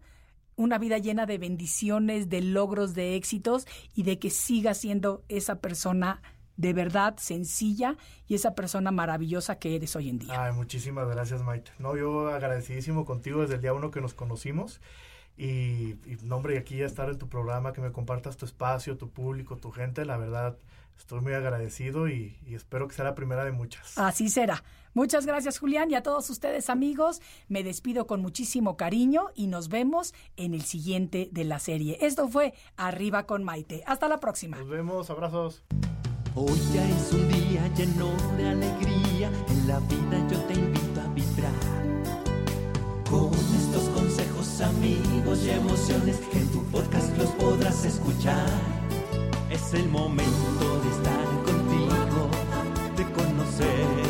una 0.57 0.79
vida 0.79 0.97
llena 0.97 1.27
de 1.27 1.37
bendiciones, 1.37 2.31
de 2.31 2.41
logros, 2.41 2.95
de 2.95 3.15
éxitos 3.15 3.67
y 3.95 4.05
de 4.05 4.19
que 4.19 4.31
sigas 4.31 4.79
siendo 4.79 5.23
esa 5.29 5.61
persona 5.61 6.23
de 6.57 6.73
verdad 6.73 7.17
sencilla 7.19 7.99
y 8.27 8.37
esa 8.37 8.55
persona 8.55 8.91
maravillosa 8.91 9.59
que 9.59 9.77
eres 9.77 9.97
hoy 9.97 10.09
en 10.09 10.19
día. 10.19 10.45
Ay, 10.45 10.53
muchísimas 10.55 11.09
gracias, 11.09 11.43
Maite. 11.43 11.73
No, 11.79 11.95
yo 11.95 12.29
agradecidísimo 12.29 13.05
contigo 13.05 13.43
desde 13.43 13.57
el 13.57 13.61
día 13.61 13.75
uno 13.75 13.91
que 13.91 14.01
nos 14.01 14.15
conocimos. 14.15 14.81
Y, 15.37 15.93
y 16.05 16.17
no, 16.23 16.37
hombre, 16.37 16.57
aquí 16.59 16.77
ya 16.79 16.87
estar 16.87 17.09
en 17.11 17.19
tu 17.19 17.29
programa, 17.29 17.73
que 17.75 17.81
me 17.83 17.93
compartas 17.93 18.37
tu 18.39 18.45
espacio, 18.47 18.97
tu 18.99 19.11
público, 19.11 19.57
tu 19.57 19.71
gente, 19.71 20.05
la 20.05 20.19
verdad, 20.19 20.59
estoy 20.99 21.21
muy 21.21 21.33
agradecido 21.35 22.09
y, 22.09 22.39
y 22.47 22.55
espero 22.55 22.89
que 22.89 22.95
sea 22.95 23.05
la 23.05 23.15
primera 23.15 23.45
de 23.45 23.53
muchas. 23.53 23.97
Así 23.99 24.29
será. 24.29 24.63
Muchas 24.93 25.25
gracias, 25.25 25.59
Julián, 25.59 25.91
y 25.91 25.95
a 25.95 26.03
todos 26.03 26.29
ustedes, 26.31 26.69
amigos. 26.69 27.21
Me 27.49 27.63
despido 27.63 28.07
con 28.07 28.21
muchísimo 28.23 28.77
cariño 28.77 29.29
y 29.35 29.47
nos 29.47 29.69
vemos 29.69 30.15
en 30.37 30.53
el 30.53 30.63
siguiente 30.63 31.29
de 31.31 31.45
la 31.45 31.61
serie. 31.61 31.99
Esto 32.01 32.29
fue 32.29 32.55
Arriba 32.77 33.27
con 33.27 33.45
Maite. 33.45 33.85
Hasta 33.87 34.09
la 34.09 34.19
próxima. 34.19 34.57
Nos 34.57 34.69
vemos, 34.69 35.11
abrazos. 35.11 35.63
Hoy 36.35 36.59
ya 36.73 36.89
es 36.89 37.13
un 37.13 37.29
día 37.29 37.67
lleno 37.77 38.13
de 38.37 38.49
alegría, 38.49 39.33
en 39.49 39.69
la 39.69 39.81
vida 39.81 40.29
yo 40.31 40.41
te 40.45 40.55
invito 40.55 41.01
a 41.01 41.09
vibrar. 41.09 41.53
Con 43.11 43.33
estos 43.33 43.89
consejos, 43.91 44.61
amigos 44.61 45.45
y 45.45 45.51
emociones 45.51 46.19
que 46.31 46.39
en 46.39 46.49
tu 46.53 46.65
podcast 46.67 47.17
los 47.19 47.31
podrás 47.31 47.85
escuchar. 47.85 48.80
Es 49.51 49.75
el 49.75 49.89
momento 49.89 50.81
de 50.81 50.91
estar 50.91 51.27
contigo, 51.45 52.31
de 52.97 53.05
conocernos 53.13 54.10